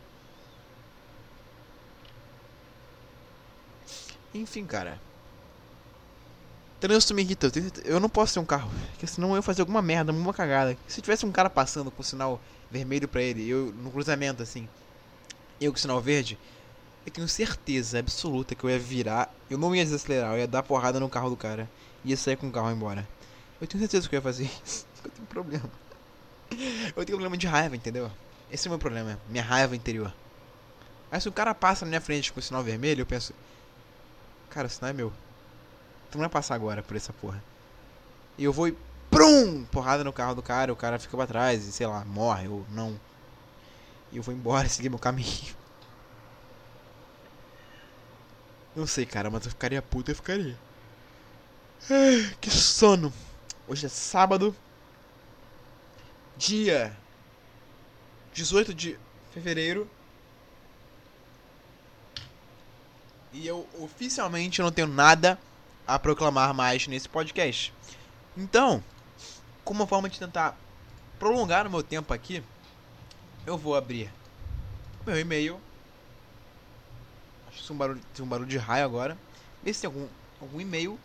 Enfim, 4.36 4.68
cara. 4.68 5.02
Trânsito 6.80 7.16
me 7.16 7.24
irrita. 7.24 7.52
Eu 7.86 8.00
não 8.00 8.10
posso 8.10 8.36
ter 8.36 8.40
um 8.40 8.46
carro, 8.46 8.70
porque 8.92 9.08
senão 9.08 9.32
eu 9.32 9.38
ia 9.38 9.42
fazer 9.42 9.64
alguma 9.64 9.82
merda, 9.82 10.12
alguma 10.12 10.34
cagada. 10.34 10.78
Se 10.88 11.02
tivesse 11.02 11.26
um 11.26 11.32
cara 11.32 11.50
passando 11.50 11.90
com 11.90 12.04
sinal 12.04 12.40
vermelho 12.70 13.08
pra 13.08 13.22
ele, 13.24 13.48
eu 13.48 13.74
no 13.78 13.90
cruzamento 13.90 14.44
assim, 14.44 14.70
eu 15.66 15.72
com 15.72 15.78
sinal 15.78 16.02
verde, 16.02 16.38
eu 17.06 17.12
tenho 17.12 17.28
certeza 17.28 18.00
absoluta 18.00 18.56
que 18.56 18.64
eu 18.64 18.70
ia 18.70 18.80
virar, 18.80 19.34
eu 19.50 19.58
não 19.58 19.76
ia 19.76 19.84
desacelerar, 19.84 20.34
eu 20.34 20.40
ia 20.40 20.48
dar 20.48 20.64
porrada 20.64 21.00
no 21.00 21.10
carro 21.10 21.30
do 21.30 21.38
cara. 21.38 21.70
Ia 22.06 22.18
sair 22.18 22.36
com 22.36 22.48
o 22.48 22.52
carro 22.52 22.72
embora. 22.72 23.08
Eu 23.60 23.68
tenho 23.68 23.82
certeza 23.82 24.08
que 24.08 24.16
eu 24.16 24.18
ia 24.18 24.22
fazer 24.22 24.44
isso. 24.66 24.86
Eu 25.04 25.12
tenho 25.12 25.28
problema. 25.28 25.70
Eu 26.96 27.06
tenho 27.06 27.18
problema 27.18 27.38
de 27.38 27.48
raiva, 27.48 27.76
entendeu? 27.76 28.12
Esse 28.52 28.68
é 28.68 28.70
o 28.70 28.72
meu 28.72 28.80
problema, 28.80 29.20
minha 29.30 29.44
raiva 29.44 29.76
interior. 29.76 30.14
Aí 31.12 31.20
se 31.20 31.30
o 31.30 31.32
cara 31.32 31.54
passa 31.54 31.86
na 31.86 31.90
minha 31.90 32.02
frente 32.02 32.32
com 32.32 32.40
o 32.40 32.44
sinal 32.44 32.64
vermelho, 32.64 33.02
eu 33.02 33.06
penso. 33.06 33.34
Cara, 34.50 34.68
o 34.68 34.70
sinal 34.70 34.92
é 34.92 34.94
meu. 34.94 35.12
Tu 36.12 36.18
não 36.18 36.22
vai 36.22 36.30
passar 36.30 36.56
agora 36.56 36.84
por 36.84 36.96
essa 36.96 37.12
porra. 37.14 37.44
E 38.38 38.44
eu 38.44 38.54
vou 38.54 38.68
e. 38.68 38.78
Prum! 39.10 39.64
Porrada 39.66 40.04
no 40.04 40.12
carro 40.12 40.34
do 40.34 40.42
cara, 40.42 40.74
o 40.74 40.76
cara 40.76 40.98
fica 40.98 41.16
pra 41.16 41.28
trás 41.28 41.68
e 41.68 41.72
sei 41.72 41.86
lá, 41.86 42.04
morre 42.04 42.48
ou 42.48 42.66
não. 42.72 43.00
E 44.14 44.18
eu 44.18 44.24
vou 44.24 44.34
embora, 44.34 44.70
seguir 44.70 44.90
meu 44.90 45.00
caminho. 45.00 45.56
Não 48.76 48.88
sei, 48.88 49.06
cara, 49.06 49.30
mas 49.30 49.44
eu 49.44 49.52
ficaria 49.52 49.82
puto, 49.82 50.12
eu 50.12 50.16
ficaria. 50.16 50.58
Que 52.40 52.50
sono. 52.50 53.12
Hoje 53.68 53.86
é 53.86 53.90
sábado. 53.90 54.56
Dia 56.38 56.96
18 58.34 58.74
de 58.74 58.98
fevereiro. 59.32 59.90
E 63.32 63.46
eu 63.46 63.68
oficialmente 63.80 64.62
não 64.62 64.72
tenho 64.72 64.88
nada 64.88 65.40
a 65.86 66.00
proclamar 66.00 66.54
mais 66.54 66.88
nesse 66.88 67.10
podcast. 67.10 67.74
Então, 68.38 68.84
como 69.64 69.82
uma 69.82 69.88
forma 69.88 70.10
de 70.10 70.20
tentar 70.20 70.58
prolongar 71.20 71.68
o 71.68 71.70
meu 71.70 71.84
tempo 71.84 72.14
aqui, 72.14 72.44
eu 73.46 73.58
vou 73.58 73.76
abrir 73.76 74.12
meu 75.06 75.20
e-mail 75.20 75.60
Acho 77.54 77.68
que 77.68 77.74
um 77.74 77.78
barulho, 77.78 78.02
tem 78.14 78.26
um 78.26 78.28
barulho 78.28 78.50
de 78.50 78.58
raio 78.58 78.84
agora. 78.84 79.18
Ver 79.62 79.74
se 79.74 79.82
tem 79.82 79.88
algum, 79.88 80.08
algum 80.42 80.60
e-mail. 80.60 81.00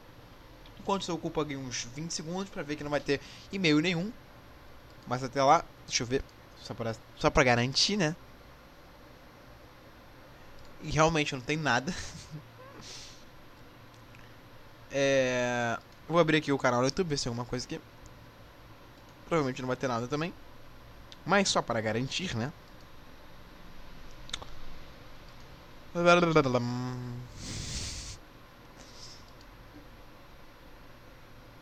Enquanto 0.80 1.02
isso, 1.02 1.10
eu 1.10 1.16
ocupo 1.16 1.40
aqui 1.40 1.56
uns 1.56 1.84
20 1.94 2.10
segundos 2.10 2.48
pra 2.48 2.62
ver 2.62 2.76
que 2.76 2.82
não 2.82 2.90
vai 2.90 3.00
ter 3.00 3.20
e-mail 3.52 3.80
nenhum. 3.80 4.10
Mas 5.06 5.22
até 5.22 5.42
lá, 5.42 5.64
deixa 5.86 6.02
eu 6.02 6.06
ver. 6.06 6.24
Só 6.62 6.72
pra, 6.72 6.94
só 7.16 7.30
pra 7.30 7.44
garantir, 7.44 7.96
né? 7.96 8.16
E 10.82 10.90
realmente 10.90 11.34
não 11.34 11.42
tem 11.42 11.56
nada. 11.56 11.94
é... 14.90 15.78
Vou 16.08 16.18
abrir 16.18 16.38
aqui 16.38 16.50
o 16.50 16.58
canal 16.58 16.80
do 16.80 16.86
YouTube, 16.86 17.08
ver 17.08 17.18
se 17.18 17.24
tem 17.24 17.30
alguma 17.30 17.44
coisa 17.44 17.66
aqui. 17.66 17.78
Provavelmente 19.26 19.60
não 19.60 19.66
vai 19.66 19.76
ter 19.76 19.88
nada 19.88 20.08
também. 20.08 20.32
Mas 21.28 21.50
só 21.50 21.60
para 21.60 21.78
garantir, 21.78 22.34
né? 22.34 22.50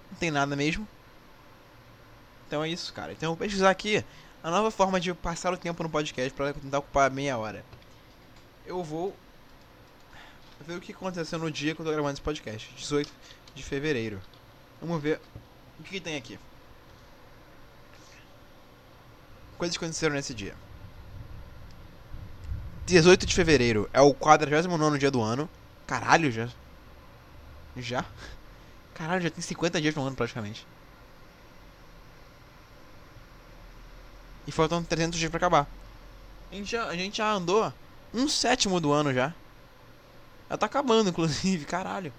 Não 0.08 0.18
tem 0.20 0.30
nada 0.30 0.54
mesmo. 0.54 0.86
Então 2.46 2.62
é 2.62 2.68
isso, 2.68 2.92
cara. 2.92 3.10
Então 3.10 3.26
eu 3.26 3.30
vou 3.34 3.36
pesquisar 3.36 3.70
aqui 3.70 4.04
a 4.40 4.50
nova 4.52 4.70
forma 4.70 5.00
de 5.00 5.12
passar 5.12 5.52
o 5.52 5.56
tempo 5.56 5.82
no 5.82 5.90
podcast 5.90 6.32
para 6.32 6.54
tentar 6.54 6.78
ocupar 6.78 7.10
meia 7.10 7.36
hora. 7.36 7.64
Eu 8.64 8.84
vou 8.84 9.16
ver 10.64 10.76
o 10.76 10.80
que 10.80 10.92
aconteceu 10.92 11.40
no 11.40 11.50
dia 11.50 11.74
que 11.74 11.80
eu 11.80 11.84
tô 11.84 11.90
gravando 11.90 12.12
esse 12.12 12.22
podcast, 12.22 12.72
18 12.76 13.12
de 13.52 13.64
fevereiro. 13.64 14.22
Vamos 14.80 15.02
ver 15.02 15.20
o 15.80 15.82
que, 15.82 15.90
que 15.90 16.00
tem 16.00 16.16
aqui. 16.16 16.38
Coisas 19.58 19.76
que 19.76 19.84
aconteceram 19.84 20.14
nesse 20.14 20.34
dia. 20.34 20.54
18 22.86 23.26
de 23.26 23.34
fevereiro 23.34 23.88
é 23.92 24.00
o 24.00 24.14
49 24.14 24.98
dia 24.98 25.10
do 25.10 25.20
ano. 25.20 25.48
Caralho, 25.86 26.30
já. 26.30 26.48
Já? 27.76 28.04
Caralho, 28.94 29.22
já 29.22 29.30
tem 29.30 29.42
50 29.42 29.80
dias 29.80 29.94
no 29.94 30.02
ano 30.02 30.16
praticamente. 30.16 30.66
E 34.46 34.52
faltam 34.52 34.82
300 34.82 35.18
dias 35.18 35.30
pra 35.30 35.38
acabar. 35.38 35.66
A 36.50 36.54
gente 36.54 36.70
já, 36.70 36.86
a 36.86 36.96
gente 36.96 37.16
já 37.16 37.32
andou 37.32 37.72
um 38.14 38.28
sétimo 38.28 38.80
do 38.80 38.92
ano 38.92 39.12
já. 39.12 39.34
Já 40.48 40.56
tá 40.56 40.66
acabando, 40.66 41.10
inclusive, 41.10 41.64
caralho. 41.64 42.12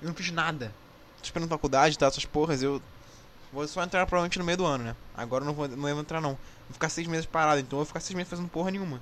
Eu 0.00 0.08
não 0.08 0.14
fiz 0.14 0.30
nada. 0.30 0.72
Tô 1.18 1.24
esperando 1.24 1.48
faculdade, 1.48 1.98
tá? 1.98 2.06
Essas 2.06 2.24
porras, 2.24 2.62
eu. 2.62 2.80
Vou 3.52 3.66
só 3.66 3.82
entrar 3.82 4.06
provavelmente 4.06 4.38
no 4.38 4.44
meio 4.44 4.58
do 4.58 4.66
ano, 4.66 4.84
né? 4.84 4.96
Agora 5.14 5.42
eu 5.42 5.46
não 5.46 5.54
vou, 5.54 5.68
não 5.68 5.76
vou 5.76 6.00
entrar 6.00 6.20
não. 6.20 6.30
Vou 6.30 6.72
ficar 6.72 6.88
seis 6.88 7.06
meses 7.06 7.26
parado, 7.26 7.60
então 7.60 7.78
eu 7.78 7.84
vou 7.84 7.86
ficar 7.86 8.00
seis 8.00 8.14
meses 8.14 8.28
fazendo 8.28 8.48
porra 8.48 8.70
nenhuma. 8.70 9.00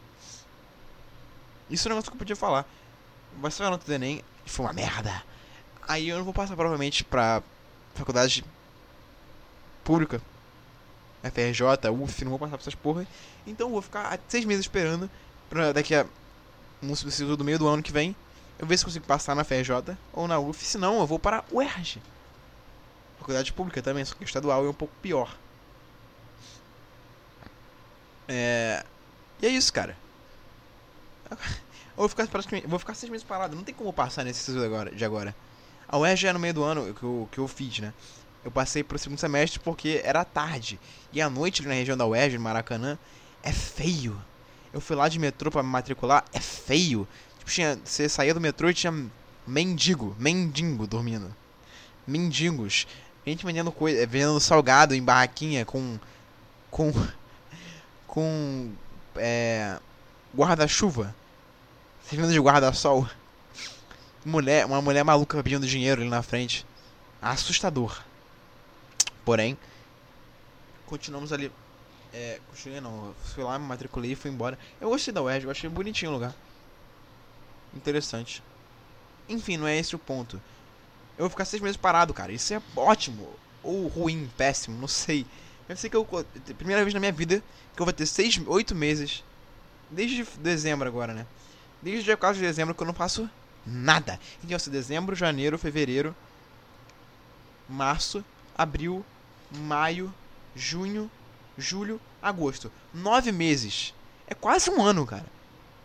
Isso 1.71 1.89
é 1.89 1.91
um 1.91 1.95
negócio 1.95 2.11
que 2.11 2.17
eu 2.17 2.19
podia 2.19 2.37
falar. 2.37 2.67
Mas 3.39 3.55
só 3.55 3.65
a 3.65 3.71
nota 3.71 3.85
do 3.85 3.93
Enem 3.93 4.23
foi 4.47 4.67
uma 4.67 4.73
merda. 4.73 5.23
Aí 5.87 6.09
eu 6.09 6.17
não 6.17 6.25
vou 6.25 6.35
passar 6.35 6.55
provavelmente 6.55 7.03
pra 7.05 7.43
faculdade 7.95 8.45
pública. 9.83 10.21
FRJ, 11.23 11.91
UF, 11.91 12.25
não 12.25 12.31
vou 12.31 12.39
passar 12.39 12.57
pra 12.57 12.63
essas 12.63 12.75
porra. 12.75 13.07
Então 13.47 13.69
eu 13.69 13.73
vou 13.73 13.83
ficar 13.83 14.19
seis 14.29 14.45
meses 14.45 14.65
esperando 14.65 15.11
pra 15.49 15.73
daqui 15.73 15.95
a. 15.95 16.07
No 16.83 16.95
substituto 16.95 17.39
do 17.39 17.45
meio 17.45 17.59
do 17.59 17.67
ano 17.67 17.83
que 17.83 17.93
vem. 17.93 18.15
Eu 18.59 18.67
ver 18.67 18.77
se 18.77 18.85
consigo 18.85 19.07
passar 19.07 19.35
na 19.35 19.43
FRJ 19.43 19.97
ou 20.13 20.29
na 20.29 20.39
UF. 20.39 20.65
Se 20.65 20.77
não, 20.77 21.01
eu 21.01 21.07
vou 21.07 21.19
para 21.19 21.43
o 21.51 21.57
UERJ. 21.57 22.01
Faculdade 23.19 23.53
pública 23.53 23.83
também, 23.83 24.05
só 24.05 24.15
que 24.15 24.25
estadual 24.25 24.65
é 24.65 24.69
um 24.69 24.75
pouco 24.75 24.95
pior. 25.01 25.37
É. 28.29 28.85
E 29.41 29.47
é 29.47 29.51
isso, 29.51 29.73
cara. 29.73 29.97
Eu 31.31 31.37
vou 31.97 32.09
ficar, 32.09 32.27
praticamente, 32.27 32.67
vou 32.67 32.79
ficar 32.79 32.95
seis 32.95 33.11
meses 33.11 33.27
parado. 33.27 33.55
Não 33.55 33.63
tem 33.63 33.75
como 33.75 33.93
passar 33.93 34.25
nesse 34.25 34.51
de 34.53 34.65
agora. 34.65 34.91
De 34.91 35.05
agora. 35.05 35.35
A 35.89 35.99
UERJ 35.99 36.29
é 36.29 36.33
no 36.33 36.39
meio 36.39 36.55
do 36.55 36.65
ano 36.65 36.95
que 36.95 37.03
eu, 37.03 37.29
que 37.31 37.39
eu 37.39 37.47
fiz, 37.47 37.79
né? 37.79 37.93
Eu 38.45 38.51
passei 38.51 38.83
pro 38.83 38.99
segundo 38.99 39.19
semestre 39.19 39.61
porque 39.61 40.01
era 40.05 40.25
tarde. 40.25 40.79
E 41.13 41.21
à 41.21 41.31
noite 41.31 41.63
na 41.63 41.75
região 41.75 41.97
da 41.97 42.07
UERJ, 42.07 42.37
no 42.37 42.45
Maracanã, 42.45 42.99
é 43.43 43.53
feio. 43.53 44.21
Eu 44.73 44.81
fui 44.81 44.97
lá 44.97 45.09
de 45.09 45.19
metrô 45.19 45.51
para 45.51 45.63
me 45.63 45.69
matricular, 45.69 46.25
é 46.33 46.41
feio. 46.41 47.07
Tipo, 47.39 47.51
tinha, 47.51 47.79
você 47.85 48.09
saía 48.09 48.35
do 48.35 48.41
metrô 48.41 48.69
e 48.69 48.75
tinha 48.75 48.93
mendigo, 49.47 50.17
mendigo 50.19 50.87
dormindo. 50.87 51.35
Mendigos. 52.07 52.87
Gente 53.27 53.47
vendendo 53.47 53.73
coisa, 53.73 54.07
vendendo 54.07 54.39
salgado 54.39 54.95
em 54.95 55.03
barraquinha 55.03 55.65
com 55.65 55.99
com 56.71 56.93
com 58.07 58.73
é, 59.17 59.79
guarda-chuva. 60.37 61.15
Servindo 62.09 62.33
de 62.33 62.39
guarda-sol. 62.39 63.09
Mulher, 64.25 64.67
uma 64.67 64.83
mulher 64.83 65.05
maluca 65.05 65.43
pedindo 65.43 65.67
dinheiro 65.67 66.03
ali 66.03 66.11
na 66.11 66.23
frente. 66.23 66.67
Assustador. 67.21 68.03
Porém, 69.25 69.57
continuamos 70.87 71.33
ali. 71.33 71.51
É, 72.13 72.41
continuei 72.51 72.81
não. 72.81 73.15
Fui 73.35 73.43
lá, 73.43 73.59
me 73.59 73.67
matriculei 73.67 74.13
e 74.13 74.15
fui 74.15 74.31
embora. 74.31 74.59
Eu 74.81 74.91
gostei 74.91 75.13
da 75.13 75.23
UERJ, 75.23 75.47
eu 75.47 75.51
achei 75.51 75.71
bonitinho 75.71 76.11
o 76.11 76.15
lugar. 76.15 76.35
Interessante. 77.75 78.43
Enfim, 79.29 79.57
não 79.57 79.67
é 79.67 79.77
esse 79.77 79.97
o 79.97 79.99
ponto. 79.99 80.41
Eu 81.17 81.25
vou 81.25 81.31
ficar 81.31 81.45
seis 81.45 81.63
meses 81.63 81.77
parado, 81.77 82.13
cara. 82.13 82.33
Isso 82.33 82.53
é 82.55 82.63
ótimo. 82.77 83.29
Ou 83.63 83.87
ruim, 83.87 84.31
péssimo, 84.37 84.79
não 84.79 84.89
sei. 84.89 85.27
Eu 85.69 85.77
sei 85.77 85.89
que 85.89 85.97
eu. 85.97 86.05
Primeira 86.59 86.83
vez 86.83 86.93
na 86.93 87.01
minha 87.01 87.13
vida 87.13 87.43
que 87.75 87.81
eu 87.81 87.87
vou 87.87 87.93
ter 87.93 88.07
seis, 88.07 88.41
oito 88.47 88.75
meses. 88.75 89.25
Desde 89.91 90.25
dezembro 90.39 90.87
agora, 90.89 91.15
né? 91.15 91.27
Desde 91.81 92.01
o 92.01 92.05
dia 92.05 92.17
4 92.17 92.37
de 92.37 92.47
dezembro 92.47 92.75
que 92.75 92.83
eu 92.83 92.87
não 92.87 92.95
faço 92.95 93.29
nada. 93.67 94.19
Então 94.39 94.51
vai 94.51 94.59
ser 94.59 94.71
dezembro, 94.71 95.15
janeiro, 95.15 95.59
fevereiro, 95.59 96.15
março, 97.69 98.25
abril, 98.57 99.05
maio, 99.51 100.13
junho, 100.55 101.11
julho, 101.57 102.01
agosto. 102.21 102.71
Nove 102.93 103.33
meses. 103.33 103.95
É 104.27 104.35
quase 104.35 104.71
um 104.71 104.83
ano, 104.83 105.07
cara. 105.07 105.27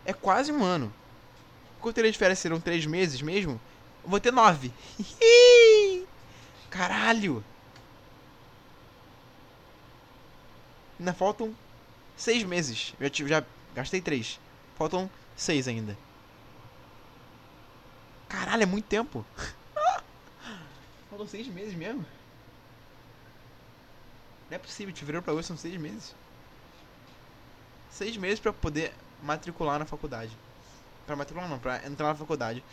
É 0.05 0.13
quase 0.13 0.51
um 0.51 0.63
ano. 0.63 0.91
Quando 1.79 1.97
eu 1.99 2.11
de 2.11 2.17
férias 2.17 2.39
serão 2.39 2.59
três 2.59 2.85
meses 2.85 3.21
mesmo? 3.21 3.59
Vou 4.09 4.19
ter 4.19 4.33
nove. 4.33 4.73
Caralho! 6.71 7.43
Ainda 10.99 11.13
faltam 11.13 11.55
seis 12.17 12.43
meses. 12.43 12.95
Já, 12.99 13.27
já 13.27 13.45
gastei 13.75 14.01
três. 14.01 14.39
Faltam 14.75 15.07
seis 15.35 15.67
ainda. 15.67 15.95
Caralho, 18.27 18.63
é 18.63 18.65
muito 18.65 18.85
tempo. 18.85 19.23
Faltam 21.11 21.27
seis 21.27 21.47
meses 21.47 21.75
mesmo. 21.75 22.03
Não 24.49 24.55
é 24.55 24.57
possível, 24.57 24.91
de 24.91 24.99
fevereiro 24.99 25.23
pra 25.23 25.33
hoje 25.33 25.47
são 25.47 25.55
seis 25.55 25.77
meses. 25.77 26.15
Seis 27.91 28.17
meses 28.17 28.39
pra 28.39 28.51
poder 28.51 28.91
matricular 29.21 29.77
na 29.77 29.85
faculdade. 29.85 30.35
Pra 31.05 31.15
matricular 31.15 31.47
não, 31.47 31.59
pra 31.59 31.85
entrar 31.85 32.07
na 32.07 32.15
faculdade. 32.15 32.63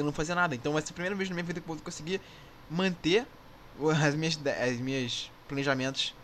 Porque 0.00 0.02
eu 0.02 0.06
não 0.06 0.12
fazia 0.12 0.34
nada. 0.34 0.54
Então 0.54 0.72
vai 0.72 0.82
ser 0.82 0.92
a 0.92 0.94
primeira 0.94 1.14
vez 1.14 1.28
na 1.28 1.34
minha 1.34 1.44
vida 1.44 1.60
que 1.60 1.68
eu 1.68 1.74
vou 1.74 1.84
conseguir 1.84 2.20
manter 2.68 3.26
as 4.02 4.14
minhas, 4.14 4.38
as 4.46 4.80
minhas 4.80 5.30
planejamentos 5.46 6.14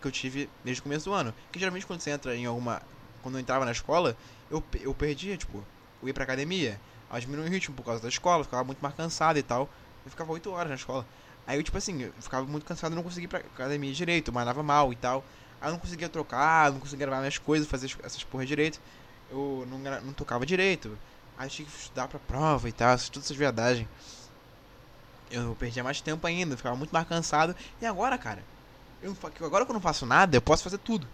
que 0.00 0.06
eu 0.06 0.12
tive 0.12 0.48
desde 0.64 0.80
o 0.80 0.84
começo 0.84 1.06
do 1.06 1.12
ano. 1.12 1.34
Que 1.50 1.58
geralmente 1.58 1.86
quando 1.86 2.00
você 2.00 2.10
entra 2.10 2.36
em 2.36 2.46
alguma. 2.46 2.80
Quando 3.22 3.34
eu 3.34 3.40
entrava 3.40 3.64
na 3.64 3.72
escola, 3.72 4.16
eu, 4.50 4.64
eu 4.80 4.94
perdia, 4.94 5.36
tipo, 5.36 5.62
eu 6.00 6.08
ia 6.08 6.14
pra 6.14 6.24
academia, 6.24 6.80
aí 7.10 7.20
diminuía 7.20 7.50
o 7.50 7.52
ritmo 7.52 7.74
por 7.74 7.84
causa 7.84 8.00
da 8.00 8.08
escola, 8.08 8.44
ficava 8.44 8.64
muito 8.64 8.80
mais 8.80 8.94
cansado 8.94 9.38
e 9.38 9.42
tal. 9.42 9.68
Eu 10.04 10.10
ficava 10.10 10.32
8 10.32 10.50
horas 10.50 10.68
na 10.70 10.76
escola. 10.76 11.04
Aí 11.46 11.58
eu, 11.58 11.62
tipo 11.62 11.76
assim, 11.76 12.02
eu 12.02 12.12
ficava 12.18 12.46
muito 12.46 12.64
cansado 12.64 12.94
não 12.94 13.02
conseguia 13.02 13.26
ir 13.26 13.28
pra 13.28 13.40
academia 13.40 13.92
direito, 13.92 14.32
malhava 14.32 14.62
mal 14.62 14.92
e 14.92 14.96
tal. 14.96 15.22
Aí 15.60 15.68
eu 15.68 15.72
não 15.72 15.78
conseguia 15.78 16.08
trocar, 16.08 16.72
não 16.72 16.80
conseguia 16.80 17.06
gravar 17.06 17.20
minhas 17.20 17.36
coisas, 17.36 17.68
fazer 17.68 17.94
essas 18.02 18.24
porras 18.24 18.48
direito. 18.48 18.80
Eu 19.30 19.66
não, 19.68 19.78
não 20.00 20.12
tocava 20.14 20.46
direito. 20.46 20.96
Aí 21.40 21.48
tinha 21.48 21.66
que 21.66 21.74
estudar 21.74 22.06
pra 22.06 22.18
prova 22.18 22.68
e 22.68 22.72
tal, 22.72 22.94
todas 22.98 23.24
essas 23.24 23.36
viadagens. 23.36 23.88
Eu 25.30 25.56
perdia 25.58 25.82
mais 25.82 25.98
tempo 25.98 26.26
ainda, 26.26 26.54
ficava 26.54 26.76
muito 26.76 26.90
mais 26.90 27.08
cansado. 27.08 27.56
E 27.80 27.86
agora, 27.86 28.18
cara, 28.18 28.44
eu, 29.02 29.16
agora 29.40 29.64
que 29.64 29.70
eu 29.70 29.74
não 29.74 29.80
faço 29.80 30.04
nada, 30.04 30.36
eu 30.36 30.42
posso 30.42 30.62
fazer 30.62 30.76
tudo. 30.76 31.08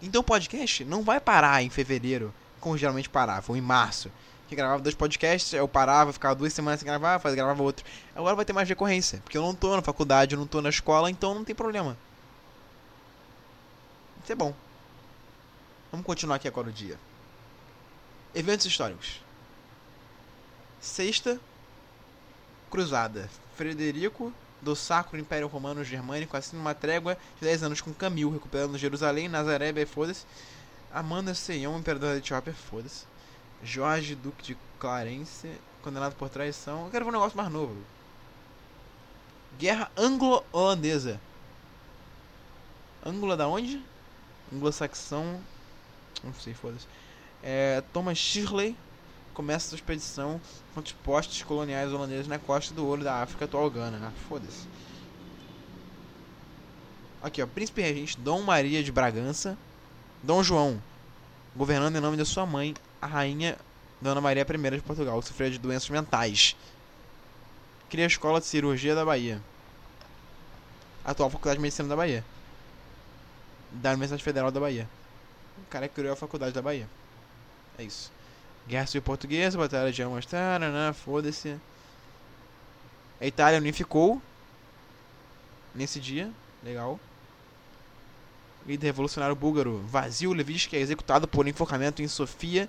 Então 0.00 0.20
o 0.20 0.24
podcast 0.24 0.84
não 0.84 1.02
vai 1.02 1.18
parar 1.18 1.60
em 1.60 1.70
fevereiro, 1.70 2.32
como 2.60 2.78
geralmente 2.78 3.10
parava, 3.10 3.50
ou 3.50 3.56
em 3.56 3.60
março 3.60 4.12
que 4.48 4.54
gravava 4.54 4.80
dois 4.80 4.94
podcasts, 4.94 5.52
eu 5.54 5.66
parava, 5.66 6.12
ficava 6.12 6.36
duas 6.36 6.52
semanas 6.52 6.78
sem 6.78 6.86
gravar, 6.86 7.18
fazia, 7.18 7.38
gravava 7.38 7.64
outro. 7.64 7.84
Agora 8.14 8.36
vai 8.36 8.44
ter 8.44 8.52
mais 8.52 8.68
recorrência, 8.68 9.18
porque 9.24 9.36
eu 9.36 9.42
não 9.42 9.56
tô 9.56 9.74
na 9.74 9.82
faculdade, 9.82 10.36
eu 10.36 10.38
não 10.38 10.46
tô 10.46 10.62
na 10.62 10.68
escola, 10.68 11.10
então 11.10 11.34
não 11.34 11.42
tem 11.42 11.54
problema. 11.54 11.96
Isso 14.22 14.30
é 14.30 14.36
bom. 14.36 14.54
Vamos 15.90 16.06
continuar 16.06 16.36
aqui 16.36 16.46
agora 16.46 16.68
o 16.68 16.72
dia. 16.72 16.96
Eventos 18.34 18.64
históricos. 18.64 19.20
Sexta 20.80 21.38
Cruzada. 22.70 23.28
Frederico 23.56 24.32
do 24.62 24.74
Sacro 24.74 25.18
Império 25.18 25.46
Romano 25.46 25.84
Germânico 25.84 26.34
assina 26.34 26.58
uma 26.58 26.74
trégua 26.74 27.18
de 27.38 27.42
10 27.42 27.64
anos 27.64 27.80
com 27.82 27.92
Camil, 27.92 28.30
recuperando 28.30 28.78
Jerusalém, 28.78 29.28
Nazaré, 29.28 29.84
foda-se. 29.84 30.24
Amanda 30.90 31.34
Seião, 31.34 31.78
imperador 31.78 32.12
da 32.12 32.16
Etiópia, 32.16 32.54
foda-se. 32.54 33.04
Jorge 33.62 34.14
Duque 34.14 34.42
de 34.42 34.58
Clarence, 34.78 35.50
condenado 35.82 36.14
por 36.14 36.30
traição. 36.30 36.86
Eu 36.86 36.90
quero 36.90 37.04
ver 37.04 37.10
um 37.10 37.14
negócio 37.14 37.36
mais 37.36 37.52
novo. 37.52 37.76
Guerra 39.58 39.90
Anglo-Holandesa. 39.94 41.20
Anglo 43.04 43.36
da 43.36 43.46
onde? 43.46 43.82
Anglo-saxão. 44.50 45.38
Não 46.24 46.32
sei, 46.32 46.54
foda-se. 46.54 46.86
É, 47.42 47.82
Thomas 47.92 48.18
Shirley 48.18 48.76
começa 49.34 49.68
sua 49.68 49.76
expedição 49.76 50.40
contra 50.74 50.94
os 50.94 51.00
postos 51.02 51.42
coloniais 51.42 51.92
holandeses 51.92 52.28
na 52.28 52.38
costa 52.38 52.72
do 52.74 52.86
ouro 52.86 53.02
da 53.02 53.22
África 53.22 53.44
atual 53.44 53.68
Gana. 53.70 53.98
Ah, 54.02 54.12
foda-se. 54.28 54.66
Aqui, 57.22 57.42
ó. 57.42 57.46
Príncipe 57.46 57.82
Regente 57.82 58.18
Dom 58.18 58.42
Maria 58.42 58.82
de 58.82 58.92
Bragança. 58.92 59.56
Dom 60.22 60.42
João, 60.42 60.80
governando 61.56 61.96
em 61.96 62.00
nome 62.00 62.16
da 62.16 62.24
sua 62.24 62.46
mãe, 62.46 62.74
a 63.00 63.06
rainha 63.06 63.58
Dona 64.00 64.20
Maria 64.20 64.46
I 64.48 64.70
de 64.70 64.82
Portugal, 64.82 65.20
que 65.20 65.28
sofreu 65.28 65.50
de 65.50 65.58
doenças 65.58 65.88
mentais. 65.90 66.56
Cria 67.90 68.04
a 68.04 68.06
Escola 68.06 68.40
de 68.40 68.46
Cirurgia 68.46 68.94
da 68.94 69.04
Bahia. 69.04 69.40
Atual 71.04 71.28
Faculdade 71.30 71.58
de 71.58 71.62
Medicina 71.62 71.88
da 71.88 71.96
Bahia. 71.96 72.24
Da 73.72 73.90
Universidade 73.90 74.22
Federal 74.22 74.50
da 74.50 74.60
Bahia. 74.60 74.88
O 75.58 75.66
cara 75.68 75.88
criou 75.88 76.12
a 76.12 76.16
Faculdade 76.16 76.52
da 76.52 76.62
Bahia. 76.62 76.88
É 77.78 77.84
isso. 77.84 78.12
Guerra 78.66 78.86
Civil 78.86 79.02
Portuguesa, 79.02 79.58
Batalha 79.58 79.92
de 79.92 80.02
Almas, 80.02 80.26
né? 80.26 80.92
foda-se. 80.92 81.58
A 83.20 83.26
Itália 83.26 83.58
unificou 83.58 84.20
nesse 85.74 86.00
dia. 86.00 86.30
Legal. 86.62 86.98
Líder 88.66 88.86
revolucionário 88.86 89.34
búlgaro 89.34 89.78
Vasil 89.86 90.32
Levitsky 90.32 90.76
é 90.76 90.80
executado 90.80 91.26
por 91.26 91.48
enforcamento 91.48 92.00
em 92.00 92.08
Sofia 92.08 92.68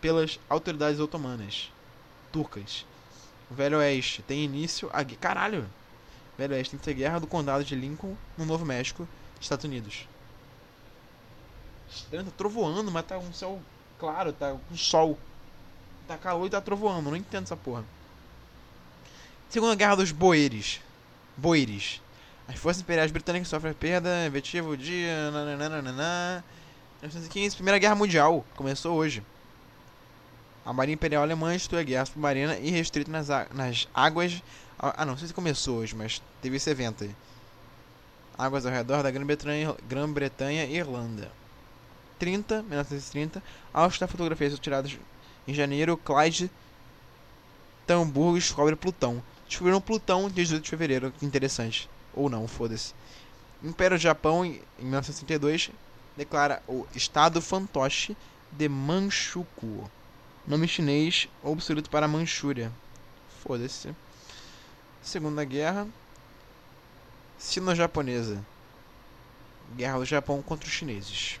pelas 0.00 0.40
autoridades 0.48 1.00
otomanas. 1.00 1.70
Turcas. 2.32 2.86
O 3.50 3.54
Velho 3.54 3.78
Oeste 3.78 4.22
tem 4.22 4.44
início 4.44 4.88
a. 4.92 5.04
Caralho! 5.04 5.68
Velho 6.38 6.54
Oeste 6.54 6.76
tem 6.76 6.94
guerra 6.94 7.18
do 7.18 7.26
condado 7.26 7.64
de 7.64 7.74
Lincoln, 7.74 8.16
no 8.36 8.44
Novo 8.44 8.64
México, 8.64 9.06
Estados 9.40 9.64
Unidos. 9.64 10.08
Estranho, 11.90 12.24
tá 12.24 12.32
trovoando, 12.36 12.90
mas 12.90 13.06
tá 13.06 13.18
um 13.18 13.32
céu 13.32 13.60
claro, 13.98 14.32
tá 14.32 14.56
com 14.68 14.76
sol. 14.76 15.18
Tá 16.06 16.16
calor 16.16 16.46
e 16.46 16.50
tá 16.50 16.60
trovoando, 16.60 17.10
não 17.10 17.16
entendo 17.16 17.44
essa 17.44 17.56
porra. 17.56 17.84
Segunda 19.48 19.74
Guerra 19.74 19.96
dos 19.96 20.12
Boeres. 20.12 20.80
Boeres. 21.36 22.00
As 22.48 22.56
forças 22.56 22.82
imperiais 22.82 23.10
britânicas 23.10 23.48
sofrem 23.48 23.72
perda, 23.72 24.26
efetivo 24.26 24.76
dia. 24.76 25.30
Nananana. 25.30 26.44
1915, 27.00 27.56
Primeira 27.56 27.78
Guerra 27.78 27.94
Mundial. 27.94 28.44
Começou 28.56 28.96
hoje. 28.96 29.22
A 30.64 30.72
Marinha 30.72 30.94
Imperial 30.94 31.22
Alemã 31.22 31.54
instituiu 31.54 31.80
a 31.80 31.82
guerra 31.82 32.06
submarina 32.06 32.58
e 32.58 32.70
restrita 32.70 33.10
nas, 33.10 33.28
nas 33.52 33.88
águas. 33.94 34.42
Ah, 34.78 35.04
não, 35.04 35.12
não 35.12 35.18
sei 35.18 35.28
se 35.28 35.34
começou 35.34 35.78
hoje, 35.78 35.94
mas 35.94 36.20
teve 36.42 36.56
esse 36.56 36.68
evento 36.68 37.04
aí. 37.04 37.14
Águas 38.36 38.66
ao 38.66 38.72
redor 38.72 39.02
da 39.02 39.10
Grã-Bretanha 39.10 39.76
Grã 39.88 40.52
e 40.52 40.76
Irlanda. 40.76 41.30
30, 42.18 42.62
1930, 42.62 43.42
Áustria 43.72 44.08
fotografias 44.08 44.58
tiradas 44.58 44.98
em 45.46 45.54
janeiro, 45.54 45.96
Clyde 45.96 46.50
Tamburgo 47.86 48.34
descobre 48.34 48.74
Plutão. 48.74 49.22
Descobriram 49.46 49.80
Plutão 49.80 50.28
dia 50.28 50.44
18 50.44 50.64
de 50.64 50.70
fevereiro, 50.70 51.12
que 51.12 51.24
interessante. 51.24 51.88
Ou 52.12 52.28
não, 52.28 52.48
foda-se. 52.48 52.94
Império 53.62 53.96
do 53.96 54.00
Japão, 54.00 54.44
em 54.44 54.60
1962, 54.78 55.70
declara 56.16 56.62
o 56.66 56.86
Estado 56.94 57.40
Fantoche 57.40 58.16
de 58.50 58.68
Manchukuo. 58.68 59.88
Nome 60.46 60.66
chinês 60.66 61.28
obsoleto 61.42 61.88
para 61.88 62.08
Manchúria. 62.08 62.72
Foda-se. 63.42 63.94
Segunda 65.00 65.44
Guerra. 65.44 65.86
Sino-Japonesa. 67.38 68.44
Guerra 69.76 69.98
do 69.98 70.04
Japão 70.04 70.42
contra 70.42 70.66
os 70.66 70.74
chineses. 70.74 71.40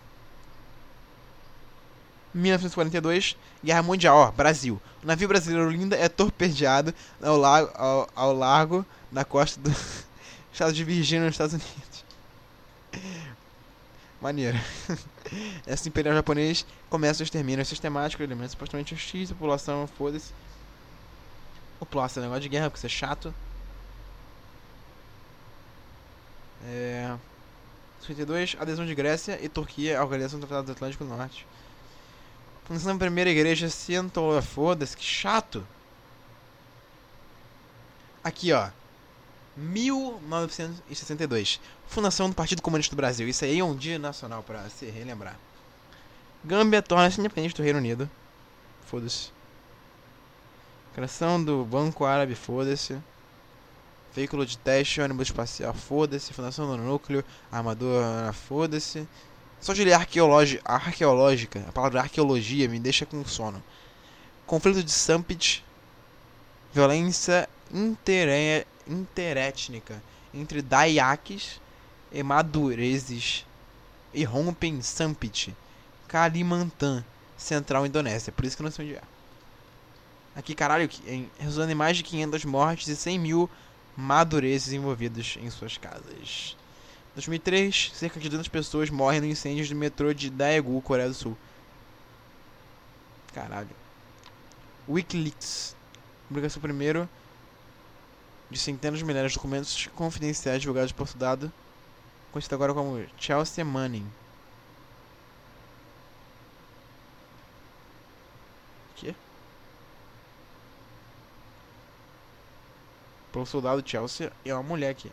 1942, 2.36 3.36
Guerra 3.64 3.82
Mundial, 3.82 4.16
ó, 4.16 4.30
Brasil. 4.30 4.80
O 5.02 5.06
navio 5.06 5.28
brasileiro 5.28 5.70
Linda 5.70 5.96
é 5.96 6.08
torpedeado 6.08 6.94
ao, 7.22 7.44
ao, 7.44 8.08
ao 8.14 8.32
largo 8.32 8.84
da 9.10 9.24
costa 9.24 9.60
do 9.60 9.74
estado 10.52 10.72
de 10.72 10.84
Virgínia, 10.84 11.24
nos 11.26 11.34
Estados 11.34 11.54
Unidos. 11.54 12.04
Maneiro. 14.20 14.58
Esse 15.66 15.88
imperial 15.88 16.14
japonês 16.14 16.66
começa 16.88 17.22
o 17.22 17.24
extermínio 17.24 17.64
sistemático 17.64 18.22
de 18.22 18.28
elementos 18.28 18.52
supostamente 18.52 18.94
hostis, 18.94 19.30
população, 19.30 19.86
foda-se. 19.86 20.32
População 21.78 22.22
é 22.22 22.26
negócio 22.26 22.42
de 22.42 22.48
guerra, 22.48 22.70
porque 22.70 22.78
isso 22.78 22.86
é 22.86 22.98
chato. 22.98 23.34
É... 26.64 27.14
52, 28.00 28.56
adesão 28.58 28.86
de 28.86 28.94
Grécia 28.94 29.38
e 29.42 29.48
Turquia 29.48 29.98
à 29.98 30.02
Organização 30.02 30.38
do 30.38 30.46
Tratado 30.46 30.66
do 30.66 30.72
Atlântico 30.72 31.04
Norte. 31.04 31.46
Fundação 32.66 32.94
da 32.94 32.98
primeira 32.98 33.30
igreja 33.30 33.70
cientou, 33.70 34.42
foda-se, 34.42 34.96
que 34.96 35.04
chato. 35.04 35.64
Aqui, 38.24 38.52
ó. 38.52 38.70
1962. 39.56 41.60
Fundação 41.86 42.28
do 42.28 42.34
Partido 42.34 42.60
Comunista 42.60 42.92
do 42.92 42.96
Brasil. 42.96 43.28
Isso 43.28 43.44
aí 43.44 43.60
é 43.60 43.64
um 43.64 43.76
dia 43.76 44.00
nacional 44.00 44.42
para 44.42 44.68
se 44.68 44.86
relembrar. 44.86 45.38
Gâmbia 46.44 46.82
torna-se 46.82 47.20
independente 47.20 47.54
do 47.54 47.62
Reino 47.62 47.78
Unido. 47.78 48.10
Foda-se. 48.84 49.30
Criação 50.92 51.40
do 51.42 51.64
Banco 51.64 52.04
Árabe, 52.04 52.34
foda-se. 52.34 52.98
Veículo 54.12 54.44
de 54.44 54.58
teste, 54.58 55.00
ônibus 55.00 55.28
espacial, 55.28 55.72
foda-se. 55.72 56.32
Fundação 56.32 56.66
do 56.66 56.76
Núcleo, 56.76 57.24
armadura, 57.52 58.32
foda-se. 58.32 59.06
Só 59.60 59.72
de 59.72 59.84
ler 59.84 59.94
arqueológica, 59.94 61.64
a 61.68 61.72
palavra 61.72 62.00
arqueologia 62.00 62.68
me 62.68 62.78
deixa 62.78 63.06
com 63.06 63.24
sono. 63.24 63.62
Conflito 64.46 64.82
de 64.82 64.92
Sampit, 64.92 65.64
violência 66.72 67.48
inter 67.72 68.66
interétnica 68.86 70.00
entre 70.32 70.62
Dayakis 70.62 71.60
e 72.12 72.22
Madureses 72.22 73.44
e 74.14 74.22
rompem 74.24 74.80
Sampit, 74.82 75.56
Kalimantan, 76.06 77.04
central 77.36 77.86
Indonésia. 77.86 78.32
Por 78.32 78.44
isso 78.44 78.56
que 78.56 78.62
eu 78.62 78.64
não 78.64 78.70
sei 78.70 78.86
onde 78.86 78.96
é. 78.96 79.02
Aqui, 80.36 80.54
caralho, 80.54 80.88
resultando 81.38 81.72
em 81.72 81.74
mais 81.74 81.96
de 81.96 82.02
500 82.02 82.44
mortes 82.44 82.88
e 82.88 82.94
100 82.94 83.18
mil 83.18 83.50
madureses 83.96 84.74
envolvidos 84.74 85.38
em 85.40 85.48
suas 85.50 85.78
casas. 85.78 86.56
2003, 87.16 87.92
cerca 87.94 88.20
de 88.20 88.28
200 88.28 88.46
pessoas 88.48 88.90
morrem 88.90 89.22
no 89.22 89.26
incêndio 89.26 89.66
do 89.66 89.74
metrô 89.74 90.12
de 90.12 90.28
Daegu, 90.28 90.82
Coreia 90.82 91.08
do 91.08 91.14
Sul. 91.14 91.36
Caralho. 93.32 93.70
Wikileaks. 94.86 95.74
Publicação 96.28 96.60
primeiro 96.60 97.08
de 98.50 98.58
centenas 98.58 98.98
de 98.98 99.04
milhares 99.04 99.32
de 99.32 99.38
documentos 99.38 99.88
confidenciais 99.94 100.60
divulgados 100.60 100.92
por 100.92 101.08
soldado, 101.08 101.50
conhecido 102.30 102.54
agora 102.54 102.74
como 102.74 103.02
Chelsea 103.18 103.64
Manning. 103.64 104.06
Que? 108.96 109.16
Pelo 113.32 113.46
soldado 113.46 113.82
Chelsea 113.88 114.30
é 114.44 114.52
uma 114.52 114.62
mulher 114.62 114.90
aqui. 114.90 115.10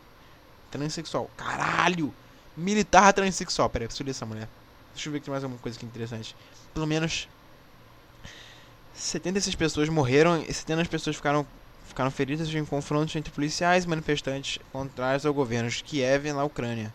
Transsexual. 0.73 1.29
Caralho! 1.37 2.11
Militar 2.57 3.13
transsexual. 3.13 3.69
Pera 3.69 3.83
aí, 3.83 3.87
preciso 3.87 4.03
ler 4.03 4.09
essa 4.09 4.25
mulher. 4.25 4.49
Deixa 4.93 5.07
eu 5.07 5.13
ver 5.13 5.19
aqui 5.19 5.29
mais 5.29 5.43
alguma 5.43 5.61
coisa 5.61 5.77
aqui 5.77 5.85
interessante. 5.85 6.35
Pelo 6.73 6.87
menos 6.87 7.27
76 8.95 9.55
pessoas 9.55 9.87
morreram 9.87 10.41
e 10.41 10.51
centenas 10.51 10.85
de 10.85 10.89
pessoas 10.89 11.15
ficaram 11.15 11.45
ficaram 11.87 12.09
feridas 12.09 12.51
em 12.51 12.65
confrontos 12.65 13.15
entre 13.15 13.31
policiais 13.31 13.83
e 13.83 13.87
manifestantes 13.87 14.57
contrários 14.71 15.27
ao 15.27 15.33
governo 15.33 15.69
de 15.69 15.83
Kiev 15.83 16.33
na 16.33 16.43
Ucrânia. 16.43 16.91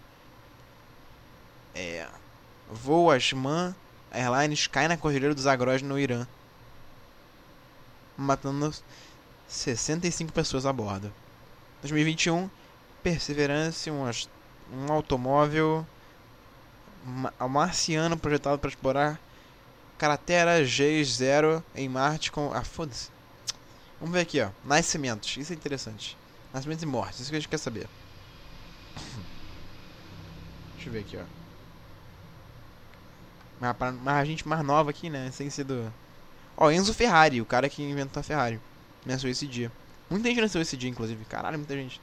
É, 1.73 2.09
voo 2.69 3.13
Ashman 3.13 3.77
Airlines 4.11 4.67
cai 4.67 4.89
na 4.89 4.97
Cordilheira 4.97 5.37
dos 5.37 5.45
Zagros 5.45 5.83
no 5.83 6.01
Irã, 6.01 6.27
matando 8.17 8.75
65 9.47 10.33
pessoas 10.33 10.67
a 10.67 10.73
bordo. 10.73 11.13
2021, 11.83 12.51
Perseverance, 13.03 13.91
um, 13.91 14.05
um 14.73 14.93
automóvel 14.93 15.87
marciano 17.49 18.17
projetado 18.17 18.59
para 18.59 18.69
explorar 18.69 19.21
cratera 19.97 20.63
G0 20.63 21.63
em 21.75 21.89
Marte 21.89 22.31
com. 22.31 22.53
Ah, 22.53 22.63
foda-se. 22.63 23.11
Vamos 24.01 24.15
ver 24.15 24.21
aqui, 24.21 24.41
ó. 24.41 24.51
Nascimentos. 24.65 25.37
Isso 25.37 25.53
é 25.53 25.57
interessante. 25.57 26.17
Nascimentos 26.55 26.83
e 26.85 26.87
mortes. 26.87 27.21
Isso 27.21 27.31
que 27.31 27.37
a 27.37 27.41
gente 27.41 27.49
quer 27.49 27.59
saber. 27.59 27.89
Deixa 30.75 30.89
eu 30.89 30.93
ver 30.93 31.01
aqui, 31.01 31.17
ó. 31.17 31.25
Mas, 33.61 33.77
mas 34.03 34.15
a 34.15 34.25
gente 34.25 34.47
mais 34.47 34.65
nova 34.65 34.91
aqui, 34.91 35.11
né? 35.11 35.31
Sem 35.33 35.51
ser 35.51 35.65
do. 35.65 35.93
Ó, 36.57 36.71
Enzo 36.71 36.95
Ferrari, 36.95 37.41
o 37.41 37.47
cara 37.47 37.69
que 37.69 37.83
inventou 37.83 38.21
a 38.21 38.23
Ferrari. 38.23 38.61
Nasceu 39.05 39.29
esse 39.29 39.47
dia. 39.47 39.71
Muita 40.09 40.29
gente 40.29 40.41
nasceu 40.41 40.63
esse 40.63 40.77
dia, 40.77 40.89
inclusive. 40.89 41.25
Caralho, 41.25 41.59
muita 41.59 41.75
gente. 41.75 42.01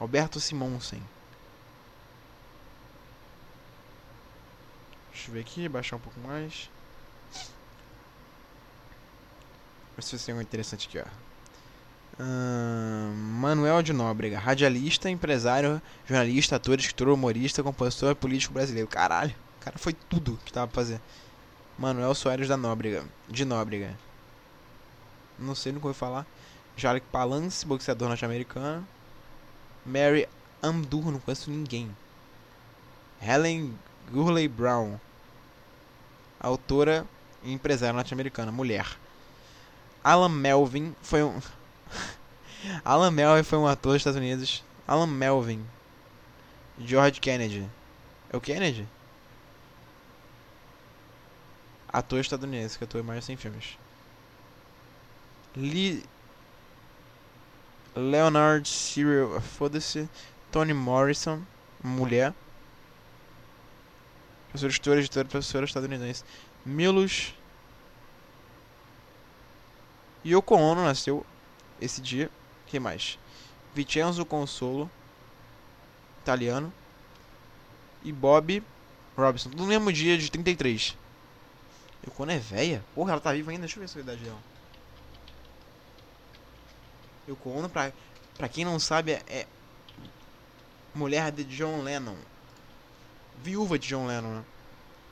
Roberto 0.00 0.40
Simonsen. 0.40 1.02
Deixa 5.12 5.28
eu 5.28 5.34
ver 5.34 5.40
aqui, 5.40 5.68
baixar 5.68 5.96
um 5.96 6.00
pouco 6.00 6.18
mais. 6.20 6.70
Ver 9.94 10.02
se 10.02 10.18
tem 10.24 10.32
algo 10.32 10.42
interessante 10.42 10.88
aqui, 10.88 10.98
ó. 10.98 11.04
Uh, 12.18 13.14
Manuel 13.14 13.82
de 13.82 13.92
Nóbrega, 13.92 14.38
radialista, 14.38 15.10
empresário, 15.10 15.82
jornalista, 16.08 16.56
ator, 16.56 16.78
escritor, 16.78 17.08
humorista, 17.08 17.62
compositor 17.62 18.16
político 18.16 18.54
brasileiro. 18.54 18.88
Caralho, 18.88 19.34
o 19.60 19.64
cara 19.64 19.76
foi 19.76 19.92
tudo 19.92 20.38
que 20.46 20.52
tava 20.52 20.66
pra 20.66 20.76
fazer. 20.76 20.98
Manuel 21.78 22.14
Soares 22.14 22.48
da 22.48 22.56
Nóbrega, 22.56 23.04
de 23.28 23.44
Nóbrega. 23.44 23.94
Não 25.38 25.54
sei, 25.54 25.72
nunca 25.72 25.88
ouvi 25.88 25.98
falar. 25.98 26.26
Jalik 26.74 27.06
Palance, 27.12 27.66
boxeador 27.66 28.08
norte-americano. 28.08 28.86
Mary 29.84 30.28
Amdur, 30.62 31.10
não 31.10 31.20
conheço 31.20 31.50
ninguém. 31.50 31.94
Helen 33.20 33.78
Gurley 34.10 34.48
Brown, 34.48 34.98
autora 36.38 37.06
e 37.42 37.52
empresária 37.52 37.92
norte-americana, 37.92 38.50
mulher. 38.50 38.86
Alan 40.02 40.30
Melvin 40.30 40.94
foi 41.02 41.22
um. 41.22 41.40
Alan 42.84 43.10
Melvin 43.10 43.42
foi 43.42 43.58
um 43.58 43.66
ator 43.66 43.92
dos 43.92 44.00
Estados 44.00 44.18
Unidos. 44.18 44.64
Alan 44.86 45.06
Melvin. 45.06 45.64
George 46.78 47.20
Kennedy. 47.20 47.68
É 48.32 48.36
o 48.36 48.40
Kennedy? 48.40 48.88
Ator 51.92 52.20
estadunidense 52.20 52.78
que 52.78 52.84
atuou 52.84 53.02
em 53.02 53.06
mais 53.06 53.20
de 53.20 53.26
100 53.26 53.36
filmes. 53.36 53.78
Lee. 55.56 56.04
Leonard 58.00 58.66
Cyril. 58.68 59.40
Foda-se. 59.40 60.08
Toni 60.50 60.72
Morrison. 60.72 61.42
Mulher. 61.82 62.34
Professor, 64.48 64.66
editora, 64.68 65.00
editora, 65.00 65.28
professora 65.28 65.64
estadunidense. 65.64 66.24
Milos 66.64 67.34
Yoko 70.24 70.54
Ono 70.56 70.84
nasceu 70.84 71.24
esse 71.80 72.00
dia. 72.00 72.30
que 72.66 72.78
mais? 72.78 73.18
Vincenzo 73.74 74.24
Consolo, 74.24 74.90
italiano. 76.20 76.72
E 78.02 78.12
Bob 78.12 78.62
Robson, 79.16 79.50
no 79.50 79.66
mesmo 79.66 79.92
dia 79.92 80.16
de 80.18 80.30
33. 80.30 80.96
Yoko 82.04 82.22
Ono 82.22 82.32
é 82.32 82.38
velha? 82.38 82.84
Porra, 82.94 83.12
ela 83.12 83.20
tá 83.20 83.32
viva 83.32 83.50
ainda? 83.50 83.66
Deixa 83.66 83.78
eu 83.80 83.86
ver 83.86 83.98
a 83.98 84.02
idade 84.02 84.24
dela. 84.24 84.49
Yoko 87.30 87.50
Ono, 87.50 87.68
pra, 87.68 87.92
pra 88.36 88.48
quem 88.48 88.64
não 88.64 88.78
sabe, 88.78 89.12
é, 89.12 89.22
é 89.28 89.46
mulher 90.94 91.30
de 91.30 91.44
John 91.44 91.82
Lennon. 91.82 92.16
Viúva 93.42 93.78
de 93.78 93.88
John 93.88 94.06
Lennon, 94.06 94.34
né? 94.36 94.44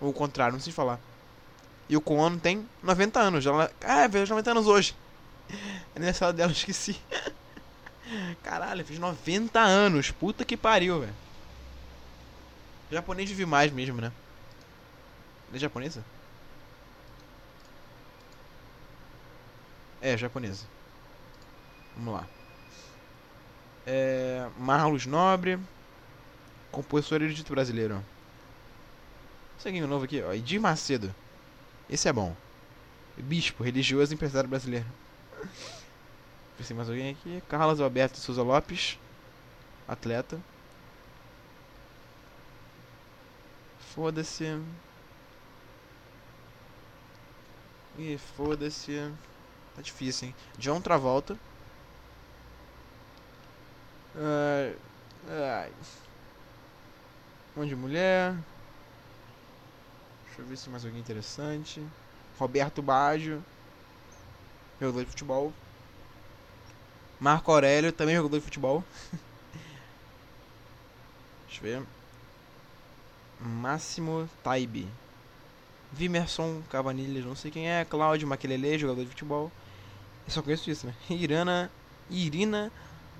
Ou 0.00 0.10
o 0.10 0.12
contrário, 0.12 0.52
não 0.52 0.60
sei 0.60 0.72
falar. 0.72 0.98
E 1.88 1.96
o 1.96 2.02
Ono 2.06 2.38
tem 2.38 2.68
90 2.82 3.20
anos. 3.20 3.46
Ela, 3.46 3.70
ah, 3.82 4.06
veio 4.06 4.26
90 4.26 4.50
anos 4.50 4.66
hoje. 4.66 4.94
É 5.94 5.98
aniversário 5.98 6.36
dela, 6.36 6.52
esqueci. 6.52 6.96
Caralho, 8.44 8.84
fiz 8.84 8.98
90 8.98 9.58
anos. 9.58 10.10
Puta 10.12 10.44
que 10.44 10.56
pariu, 10.56 11.00
velho. 11.00 11.14
Japonês 12.92 13.28
vive 13.28 13.44
mais 13.46 13.72
mesmo, 13.72 14.00
né? 14.00 14.12
É 15.52 15.58
japonesa? 15.58 16.04
É, 20.00 20.16
japonesa. 20.16 20.64
Vamos 21.98 22.14
lá. 22.14 22.26
É, 23.84 24.48
Marlos 24.56 25.04
Nobre. 25.04 25.58
Compositor 26.70 27.22
erudito 27.22 27.52
brasileiro. 27.52 28.04
Aqui 29.58 29.80
novo 29.80 30.04
aqui, 30.04 30.22
ó. 30.22 30.32
Edir 30.32 30.60
Macedo. 30.60 31.12
Esse 31.90 32.08
é 32.08 32.12
bom. 32.12 32.36
Bispo, 33.16 33.64
religioso 33.64 34.12
e 34.12 34.14
empresário 34.14 34.48
brasileiro. 34.48 34.86
Pensei 36.56 36.76
mais 36.76 36.88
alguém 36.88 37.10
aqui. 37.10 37.42
Carlos 37.48 37.80
Alberto 37.80 38.18
Souza 38.18 38.42
Lopes. 38.42 38.96
Atleta. 39.88 40.40
Foda-se. 43.94 44.60
Ih, 47.98 48.18
foda-se. 48.36 49.12
Tá 49.74 49.82
difícil, 49.82 50.28
hein? 50.28 50.34
John 50.56 50.80
Travolta. 50.80 51.36
Ai. 54.16 54.76
Ai. 55.28 55.72
Um 57.56 57.60
monte 57.60 57.68
de 57.70 57.76
mulher. 57.76 58.34
Deixa 60.26 60.40
eu 60.40 60.46
ver 60.46 60.56
se 60.56 60.70
mais 60.70 60.84
alguém 60.84 61.00
interessante. 61.00 61.84
Roberto 62.38 62.80
Baggio. 62.80 63.44
Jogador 64.80 65.04
de 65.04 65.10
futebol. 65.10 65.52
Marco 67.18 67.50
Aurélio, 67.50 67.92
também 67.92 68.14
jogador 68.14 68.38
de 68.38 68.44
futebol. 68.44 68.84
Deixa 71.48 71.66
eu 71.66 71.80
ver. 71.80 71.86
Máximo 73.40 74.28
Taibe. 74.42 74.88
Vimerson 75.90 76.62
Cavanilhas, 76.70 77.24
não 77.24 77.34
sei 77.34 77.50
quem 77.50 77.68
é. 77.68 77.84
Cláudio 77.84 78.28
Maquelele, 78.28 78.78
jogador 78.78 79.02
de 79.02 79.08
futebol. 79.08 79.50
Eu 80.26 80.32
só 80.32 80.42
conheço 80.42 80.70
isso, 80.70 80.86
né? 80.86 80.94
Irana, 81.10 81.70
Irina 82.08 82.70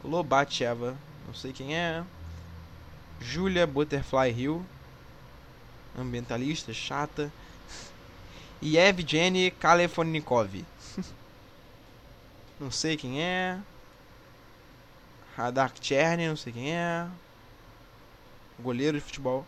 Lobacheva, 0.05 0.97
não 1.27 1.35
sei 1.35 1.53
quem 1.53 1.77
é. 1.77 2.05
Julia 3.21 3.67
Butterfly 3.67 4.31
Hill, 4.31 4.65
ambientalista, 5.97 6.73
chata. 6.73 7.33
E 8.61 8.77
Evgeny 8.77 9.53
Kalefonikov. 9.53 10.65
não 12.59 12.71
sei 12.71 12.97
quem 12.97 13.23
é. 13.23 13.61
Radar 15.37 15.73
Cherny, 15.81 16.27
não 16.27 16.37
sei 16.37 16.53
quem 16.53 16.75
é. 16.75 17.09
Goleiro 18.59 18.99
de 18.99 19.05
futebol. 19.05 19.47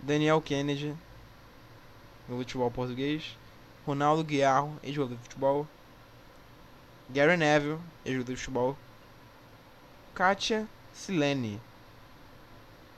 Daniel 0.00 0.40
Kennedy, 0.40 0.96
de 2.26 2.34
futebol 2.34 2.70
português. 2.70 3.36
Ronaldo 3.86 4.24
Guiarro, 4.24 4.78
ex-jogador 4.82 5.16
de 5.16 5.22
futebol. 5.22 5.68
Gary 7.10 7.36
Neville, 7.36 7.78
ex-jogador 8.04 8.32
de 8.32 8.40
futebol. 8.40 8.78
Katia 10.20 10.68
Silene, 10.92 11.58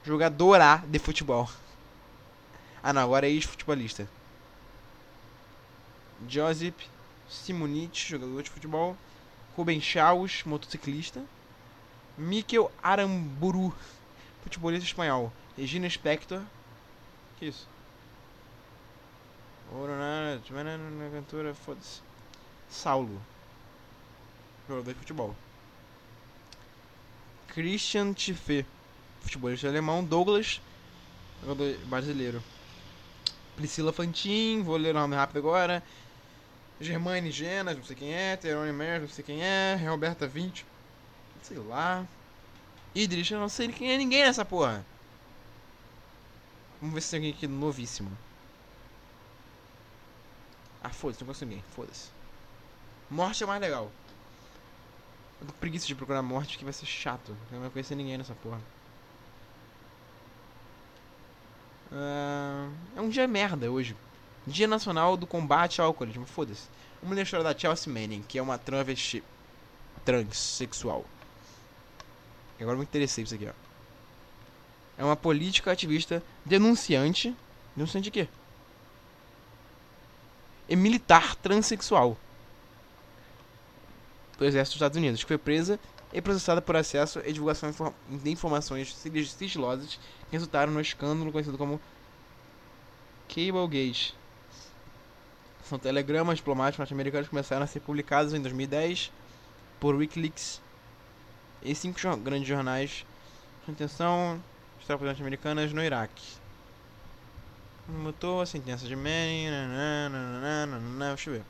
jogadora 0.03 0.79
de 0.89 0.99
futebol. 0.99 1.49
Ah 2.83 2.93
não, 2.93 3.01
agora 3.01 3.29
é 3.29 3.31
ex-futebolista. 3.31 4.09
Josip 6.29 6.85
Simonite, 7.29 8.09
jogador 8.11 8.43
de 8.43 8.51
futebol. 8.51 8.97
Ruben 9.57 9.81
Chaus, 9.81 10.43
motociclista. 10.43 11.25
Mikel 12.19 12.73
Aramburu, 12.83 13.73
futebolista 14.43 14.85
espanhol. 14.85 15.33
Regina 15.57 15.89
Spector. 15.89 16.43
Que 17.39 17.47
isso? 17.47 17.69
cantora, 21.13 21.55
foda-se. 21.55 22.01
Saulo. 22.69 23.23
Jogador 24.69 24.93
de 24.93 24.99
futebol. 24.99 25.37
Christian 27.53 28.15
Tiffé. 28.15 28.65
Futebolista 29.21 29.69
alemão. 29.69 30.03
Douglas. 30.03 30.61
Brasileiro. 31.87 32.43
Priscila 33.57 33.93
Fantin. 33.93 34.63
Vou 34.63 34.77
ler 34.77 34.97
o 34.97 34.99
nome 34.99 35.15
rápido 35.15 35.39
agora. 35.39 35.83
Germaine 36.81 37.31
Genas, 37.31 37.77
não 37.77 37.85
sei 37.85 37.95
quem 37.95 38.15
é. 38.15 38.37
Terone 38.37 38.73
Mer, 38.73 39.01
não 39.03 39.09
sei 39.09 39.23
quem 39.23 39.43
é. 39.43 39.77
Roberta 39.87 40.27
20. 40.27 40.65
Sei 41.43 41.59
lá. 41.59 42.07
Idris, 42.95 43.31
eu 43.31 43.39
não 43.39 43.49
sei 43.49 43.69
quem 43.69 43.93
é 43.93 43.99
ninguém 43.99 44.25
nessa 44.25 44.45
porra. 44.45 44.85
Vamos 46.81 46.95
ver 46.95 47.01
se 47.03 47.11
tem 47.11 47.19
alguém 47.19 47.33
aqui 47.33 47.47
novíssimo. 47.47 48.11
Ah, 50.83 50.91
foda-se, 50.91 51.21
não 51.21 51.27
conheço 51.27 51.45
ninguém. 51.45 51.65
Foda-se. 51.77 52.09
Morte 53.11 53.45
é 53.45 53.47
mais 53.47 53.61
legal. 53.61 53.93
Eu 55.43 55.47
tô 55.47 55.53
preguiça 55.55 55.89
de 55.89 55.95
procurar 55.97 56.23
morte 56.23 56.57
que 56.57 56.63
vai 56.63 56.73
ser 56.73 56.87
chato. 56.87 57.37
Eu 57.51 57.55
não 57.57 57.63
vai 57.63 57.71
conhecer 57.71 57.97
ninguém 57.97 58.17
nessa 58.17 58.33
porra. 58.33 58.61
Uh, 61.91 62.73
é 62.97 63.01
um 63.01 63.09
dia 63.09 63.27
merda 63.27 63.69
hoje. 63.69 63.97
Dia 64.47 64.69
Nacional 64.69 65.17
do 65.17 65.27
Combate 65.27 65.81
ao 65.81 65.89
Alcoolismo. 65.89 66.27
Foda-se. 66.27 66.69
Vamos 67.03 67.17
ler 67.17 67.23
a 67.23 67.25
história 67.25 67.43
da 67.43 67.59
Chelsea 67.59 67.93
Manning, 67.93 68.23
que 68.23 68.39
é 68.39 68.43
uma 68.43 68.57
travesti 68.57 69.25
transexual. 70.05 71.05
Agora 72.61 72.77
eu 72.77 72.79
me 72.79 72.85
interessei 72.85 73.25
isso 73.25 73.35
aqui, 73.35 73.49
ó. 73.49 73.53
É 74.97 75.03
uma 75.03 75.17
política 75.17 75.73
ativista 75.73 76.23
denunciante. 76.45 77.35
Denunciante 77.75 78.05
de 78.05 78.11
quê? 78.13 78.29
E 80.69 80.77
militar 80.77 81.35
transexual 81.35 82.17
do 84.43 84.49
Exército 84.49 84.75
dos 84.75 84.77
Estados 84.77 84.99
Unidos, 84.99 85.23
que 85.23 85.29
foi 85.29 85.39
presa 85.39 85.79
e 86.13 86.21
processada 86.21 86.61
por 86.61 86.77
acesso 86.77 87.21
e 87.25 87.33
divulgação 87.33 87.73
de 88.09 88.31
informações 88.31 88.95
sigilosas 88.95 89.95
que 89.95 90.33
resultaram 90.33 90.73
no 90.73 90.81
escândalo 90.81 91.31
conhecido 91.31 91.57
como 91.57 91.81
Cablegate. 93.29 94.15
São 95.65 95.79
telegramas 95.79 96.39
diplomáticos 96.39 96.81
norte-americanos 96.81 97.29
começaram 97.29 97.63
a 97.63 97.67
ser 97.67 97.81
publicados 97.81 98.35
em 98.35 98.43
2010 98.43 99.13
por 99.79 99.95
Wikileaks 99.95 100.61
e 101.63 101.75
cinco 101.75 101.99
grandes 102.17 102.49
jornais 102.49 103.07
com 103.65 103.73
intenção 103.73 104.43
de 104.81 104.87
tropas 104.87 105.07
norte-americanas 105.07 105.73
no 105.73 105.83
Iraque. 105.83 106.43
Mutou 107.89 108.41
a 108.41 108.47
sentença 108.47 108.87
de 108.87 108.97
Manning. 108.97 109.51
Deixa 110.99 111.31
eu 111.31 111.35
ver. 111.35 111.45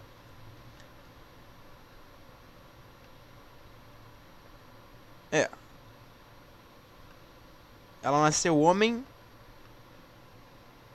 É. 5.33 5.48
Ela 8.03 8.21
nasceu 8.21 8.59
homem 8.59 9.05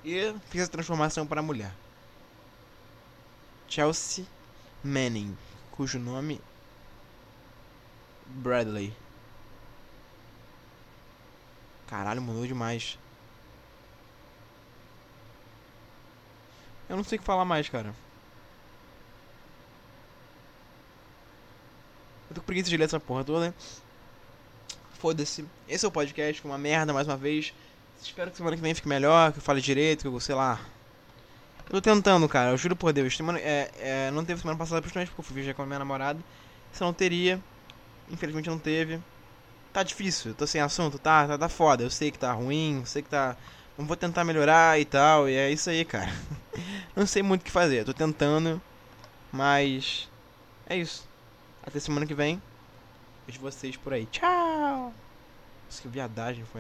e 0.04 0.36
fez 0.50 0.66
a 0.66 0.72
transformação 0.72 1.26
para 1.26 1.42
mulher. 1.42 1.74
Chelsea 3.68 4.26
Manning, 4.84 5.38
cujo 5.72 6.00
nome 6.00 6.42
Bradley. 8.26 8.94
Caralho, 11.88 12.22
mudou 12.22 12.46
demais. 12.46 13.00
Eu 16.90 16.96
não 16.98 17.04
sei 17.04 17.18
o 17.18 17.20
que 17.20 17.26
falar 17.26 17.46
mais, 17.46 17.70
cara. 17.70 17.94
Eu 22.30 22.36
tô 22.36 22.42
com 22.42 22.48
preguiça 22.48 22.70
de 22.70 22.78
ler 22.78 22.86
essa 22.86 23.00
porra 23.00 23.24
toda. 23.24 23.54
Foda-se. 25.00 25.46
Esse 25.70 25.86
é 25.86 25.88
o 25.88 25.92
podcast, 25.92 26.42
é 26.44 26.50
uma 26.50 26.58
merda 26.58 26.92
mais 26.92 27.08
uma 27.08 27.16
vez. 27.16 27.54
Espero 28.02 28.32
que 28.32 28.38
semana 28.38 28.56
que 28.56 28.62
vem 28.62 28.74
fique 28.74 28.88
melhor, 28.88 29.32
que 29.32 29.38
eu 29.38 29.44
fale 29.44 29.62
direito, 29.62 30.02
que 30.02 30.08
eu, 30.08 30.20
sei 30.20 30.34
lá. 30.34 30.60
Eu 31.66 31.74
tô 31.74 31.82
tentando, 31.82 32.28
cara, 32.28 32.52
eu 32.52 32.58
juro 32.58 32.76
por 32.76 32.92
Deus. 32.92 33.16
Semana, 33.16 33.38
é, 33.40 33.70
é, 33.80 34.12
não 34.12 34.26
teve 34.26 34.42
semana 34.42 34.58
passada, 34.58 34.82
principalmente 34.82 35.10
porque 35.10 35.22
eu 35.22 35.26
fui 35.26 35.36
viajar 35.36 35.54
com 35.54 35.62
a 35.62 35.66
minha 35.68 35.80
namorada. 35.80 36.20
Se 36.72 36.82
não 36.82 36.94
teria, 36.94 37.40
infelizmente 38.10 38.50
não 38.50 38.58
teve. 38.58 39.00
Tá 39.72 39.84
difícil, 39.84 40.34
tô 40.34 40.48
sem 40.48 40.62
assunto, 40.62 40.98
tá, 40.98 41.28
tá? 41.28 41.38
Tá 41.38 41.50
foda. 41.50 41.84
Eu 41.84 41.92
sei 41.92 42.10
que 42.10 42.18
tá 42.18 42.32
ruim, 42.32 42.80
eu 42.80 42.86
sei 42.88 43.04
que 43.04 43.10
tá. 43.10 43.38
Não 43.78 43.86
vou 43.86 43.96
tentar 43.96 44.24
melhorar 44.24 44.80
e 44.80 44.86
tal, 44.86 45.30
e 45.30 45.36
é 45.36 45.52
isso 45.52 45.70
aí, 45.70 45.86
cara. 45.86 46.12
não 46.96 47.06
sei 47.06 47.22
muito 47.22 47.42
o 47.42 47.46
que 47.46 47.52
fazer, 47.52 47.86
tô 47.86 47.94
tentando, 47.94 48.60
mas. 49.32 50.10
É 50.68 50.76
isso. 50.76 51.08
Até 51.64 51.80
semana 51.80 52.06
que 52.06 52.16
vem. 52.16 52.42
Vejo 53.28 53.42
vocês 53.42 53.76
por 53.76 53.92
aí. 53.92 54.06
Tchau! 54.06 54.94
Nossa, 55.66 55.82
que 55.82 55.88
viadagem 55.90 56.46
foi 56.46 56.56